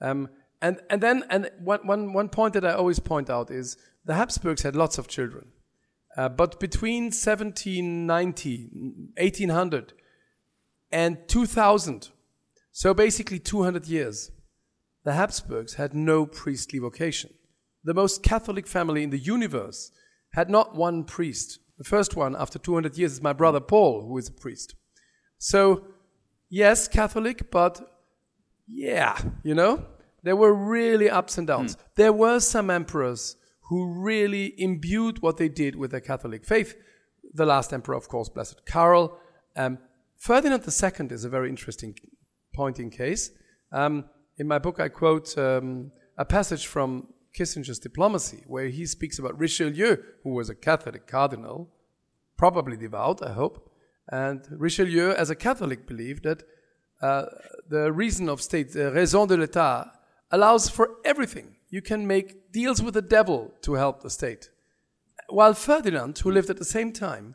Um, 0.00 0.28
and 0.60 0.80
and 0.90 1.02
then 1.02 1.24
and 1.30 1.50
one, 1.60 1.86
one, 1.86 2.12
one 2.12 2.28
point 2.28 2.54
that 2.54 2.64
I 2.64 2.72
always 2.72 2.98
point 2.98 3.30
out 3.30 3.50
is 3.50 3.76
the 4.04 4.14
Habsburgs 4.14 4.62
had 4.62 4.74
lots 4.74 4.98
of 4.98 5.08
children, 5.08 5.48
uh, 6.16 6.28
but 6.28 6.58
between 6.58 7.04
1790, 7.04 8.70
1800, 9.16 9.92
and 10.90 11.18
2000, 11.28 12.08
so 12.72 12.94
basically 12.94 13.38
200 13.38 13.86
years, 13.86 14.30
the 15.04 15.12
Habsburgs 15.12 15.74
had 15.74 15.94
no 15.94 16.26
priestly 16.26 16.78
vocation. 16.78 17.30
The 17.84 17.94
most 17.94 18.22
Catholic 18.22 18.66
family 18.66 19.02
in 19.02 19.10
the 19.10 19.18
universe 19.18 19.92
had 20.32 20.50
not 20.50 20.74
one 20.74 21.04
priest. 21.04 21.60
The 21.78 21.84
first 21.84 22.16
one 22.16 22.34
after 22.36 22.58
200 22.58 22.98
years 22.98 23.12
is 23.12 23.22
my 23.22 23.32
brother 23.32 23.60
Paul, 23.60 24.06
who 24.06 24.18
is 24.18 24.28
a 24.28 24.32
priest. 24.32 24.74
So, 25.38 25.84
yes, 26.50 26.88
Catholic, 26.88 27.50
but 27.50 27.80
yeah, 28.66 29.18
you 29.42 29.54
know, 29.54 29.86
there 30.22 30.36
were 30.36 30.52
really 30.52 31.08
ups 31.08 31.38
and 31.38 31.46
downs. 31.46 31.76
Mm. 31.76 31.80
There 31.96 32.12
were 32.12 32.40
some 32.40 32.70
emperors 32.70 33.36
who 33.68 33.92
really 33.92 34.54
imbued 34.60 35.20
what 35.22 35.36
they 35.36 35.48
did 35.48 35.76
with 35.76 35.90
their 35.90 36.00
Catholic 36.00 36.44
faith. 36.44 36.74
The 37.34 37.46
last 37.46 37.72
emperor, 37.72 37.94
of 37.96 38.08
course, 38.08 38.28
Blessed 38.28 38.64
Karl. 38.66 39.18
Um, 39.56 39.78
Ferdinand 40.16 40.64
II 40.66 41.06
is 41.10 41.24
a 41.24 41.28
very 41.28 41.48
interesting 41.48 41.94
pointing 42.54 42.90
case. 42.90 43.30
Um, 43.70 44.06
in 44.38 44.48
my 44.48 44.58
book, 44.58 44.80
I 44.80 44.88
quote 44.88 45.36
um, 45.36 45.92
a 46.16 46.24
passage 46.24 46.66
from 46.66 47.08
Kissinger's 47.34 47.78
Diplomacy, 47.78 48.42
where 48.46 48.68
he 48.68 48.86
speaks 48.86 49.18
about 49.18 49.38
Richelieu, 49.38 49.96
who 50.24 50.30
was 50.30 50.48
a 50.48 50.54
Catholic 50.54 51.06
cardinal, 51.06 51.70
probably 52.36 52.76
devout, 52.76 53.22
I 53.22 53.32
hope. 53.32 53.70
And 54.10 54.40
Richelieu, 54.50 55.10
as 55.10 55.30
a 55.30 55.36
Catholic, 55.36 55.86
believed 55.86 56.24
that 56.24 56.42
uh, 57.02 57.26
the 57.68 57.92
reason 57.92 58.28
of 58.28 58.40
state, 58.40 58.72
the 58.72 58.90
raison 58.90 59.28
de 59.28 59.36
l'État, 59.36 59.90
allows 60.30 60.68
for 60.68 60.96
everything. 61.04 61.56
You 61.70 61.82
can 61.82 62.06
make 62.06 62.52
deals 62.52 62.82
with 62.82 62.94
the 62.94 63.02
devil 63.02 63.52
to 63.62 63.74
help 63.74 64.02
the 64.02 64.10
state. 64.10 64.50
While 65.28 65.54
Ferdinand, 65.54 66.18
who 66.18 66.30
lived 66.30 66.50
at 66.50 66.56
the 66.56 66.64
same 66.64 66.92
time, 66.92 67.34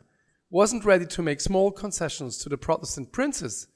wasn't 0.50 0.84
ready 0.84 1.06
to 1.06 1.22
make 1.22 1.40
small 1.40 1.70
concessions 1.70 2.38
to 2.38 2.48
the 2.48 2.58
Protestant 2.58 3.12
princes 3.12 3.68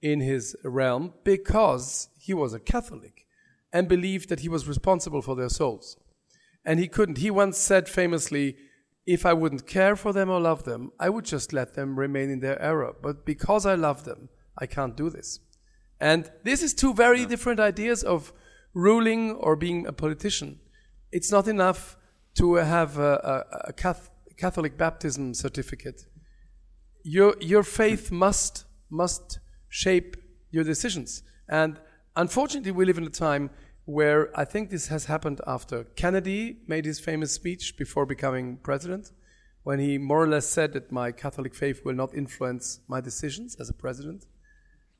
in 0.00 0.20
his 0.20 0.56
realm 0.64 1.14
because 1.24 2.08
he 2.18 2.34
was 2.34 2.52
a 2.52 2.60
Catholic 2.60 3.26
and 3.72 3.88
believed 3.88 4.28
that 4.28 4.40
he 4.40 4.48
was 4.48 4.68
responsible 4.68 5.22
for 5.22 5.36
their 5.36 5.48
souls. 5.48 5.96
And 6.64 6.78
he 6.78 6.88
couldn't. 6.88 7.18
He 7.18 7.30
once 7.30 7.58
said 7.58 7.88
famously, 7.88 8.56
If 9.06 9.24
I 9.26 9.32
wouldn't 9.32 9.66
care 9.66 9.96
for 9.96 10.12
them 10.12 10.30
or 10.30 10.40
love 10.40 10.64
them, 10.64 10.92
I 11.00 11.08
would 11.08 11.24
just 11.24 11.52
let 11.52 11.74
them 11.74 11.98
remain 11.98 12.30
in 12.30 12.40
their 12.40 12.60
error. 12.60 12.94
But 13.02 13.24
because 13.24 13.66
I 13.66 13.74
love 13.74 14.04
them, 14.04 14.28
I 14.58 14.66
can't 14.66 14.96
do 14.96 15.10
this. 15.10 15.40
And 16.00 16.30
this 16.44 16.62
is 16.62 16.74
two 16.74 16.94
very 16.94 17.24
different 17.26 17.60
ideas 17.60 18.02
of 18.02 18.32
ruling 18.74 19.32
or 19.32 19.56
being 19.56 19.86
a 19.86 19.92
politician. 19.92 20.60
It's 21.10 21.30
not 21.30 21.48
enough 21.48 21.96
to 22.34 22.54
have 22.54 22.98
a, 22.98 23.44
a, 23.66 23.68
a 23.68 23.72
Catholic 24.36 24.78
baptism 24.78 25.34
certificate. 25.34 26.06
Your, 27.04 27.34
your 27.40 27.62
faith 27.62 28.10
must, 28.10 28.64
must 28.88 29.38
shape 29.68 30.16
your 30.50 30.64
decisions. 30.64 31.22
And 31.48 31.78
unfortunately, 32.16 32.72
we 32.72 32.84
live 32.84 32.98
in 32.98 33.04
a 33.04 33.10
time 33.10 33.50
where 33.84 34.30
I 34.38 34.44
think 34.44 34.70
this 34.70 34.88
has 34.88 35.06
happened 35.06 35.40
after 35.46 35.84
Kennedy 35.84 36.58
made 36.66 36.84
his 36.84 37.00
famous 37.00 37.32
speech 37.32 37.76
before 37.76 38.06
becoming 38.06 38.58
president, 38.58 39.10
when 39.64 39.78
he 39.78 39.98
more 39.98 40.22
or 40.22 40.28
less 40.28 40.46
said 40.46 40.72
that 40.72 40.92
my 40.92 41.12
Catholic 41.12 41.54
faith 41.54 41.84
will 41.84 41.94
not 41.94 42.14
influence 42.14 42.80
my 42.88 43.00
decisions 43.00 43.56
as 43.60 43.68
a 43.68 43.74
president. 43.74 44.24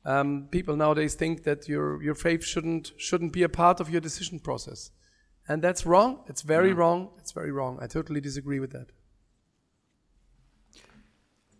Um, 0.05 0.47
people 0.51 0.75
nowadays 0.75 1.15
think 1.15 1.43
that 1.43 1.67
your, 1.67 2.01
your 2.03 2.15
faith 2.15 2.43
shouldn't, 2.43 2.91
shouldn't 2.97 3.31
be 3.31 3.43
a 3.43 3.49
part 3.49 3.79
of 3.79 3.89
your 3.89 4.01
decision 4.01 4.39
process. 4.39 4.91
And 5.47 5.61
that's 5.61 5.85
wrong. 5.85 6.23
It's 6.27 6.41
very 6.41 6.69
yeah. 6.69 6.75
wrong. 6.75 7.09
It's 7.17 7.31
very 7.31 7.51
wrong. 7.51 7.79
I 7.81 7.87
totally 7.87 8.21
disagree 8.21 8.59
with 8.59 8.71
that. 8.71 8.87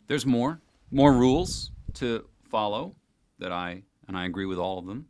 There's 0.07 0.25
more, 0.25 0.61
more 0.91 1.13
rules 1.13 1.71
to 1.95 2.25
follow 2.49 2.95
that 3.39 3.51
I, 3.51 3.83
and 4.07 4.17
I 4.17 4.25
agree 4.25 4.45
with 4.45 4.57
all 4.57 4.77
of 4.77 4.85
them. 4.85 5.07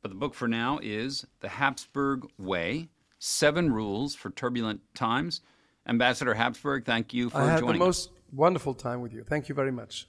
But 0.00 0.10
the 0.10 0.16
book 0.16 0.34
for 0.34 0.48
now 0.48 0.80
is 0.82 1.24
The 1.40 1.48
Habsburg 1.48 2.26
Way 2.38 2.88
Seven 3.18 3.72
Rules 3.72 4.14
for 4.14 4.30
Turbulent 4.30 4.80
Times. 4.94 5.40
Ambassador 5.86 6.34
Habsburg, 6.34 6.84
thank 6.84 7.14
you 7.14 7.30
for 7.30 7.38
joining 7.38 7.50
us. 7.50 7.62
I 7.62 7.66
had 7.66 7.74
the 7.74 7.78
most 7.78 8.10
wonderful 8.32 8.74
time 8.74 9.00
with 9.00 9.12
you. 9.12 9.22
Thank 9.22 9.48
you 9.48 9.54
very 9.54 9.72
much. 9.72 10.08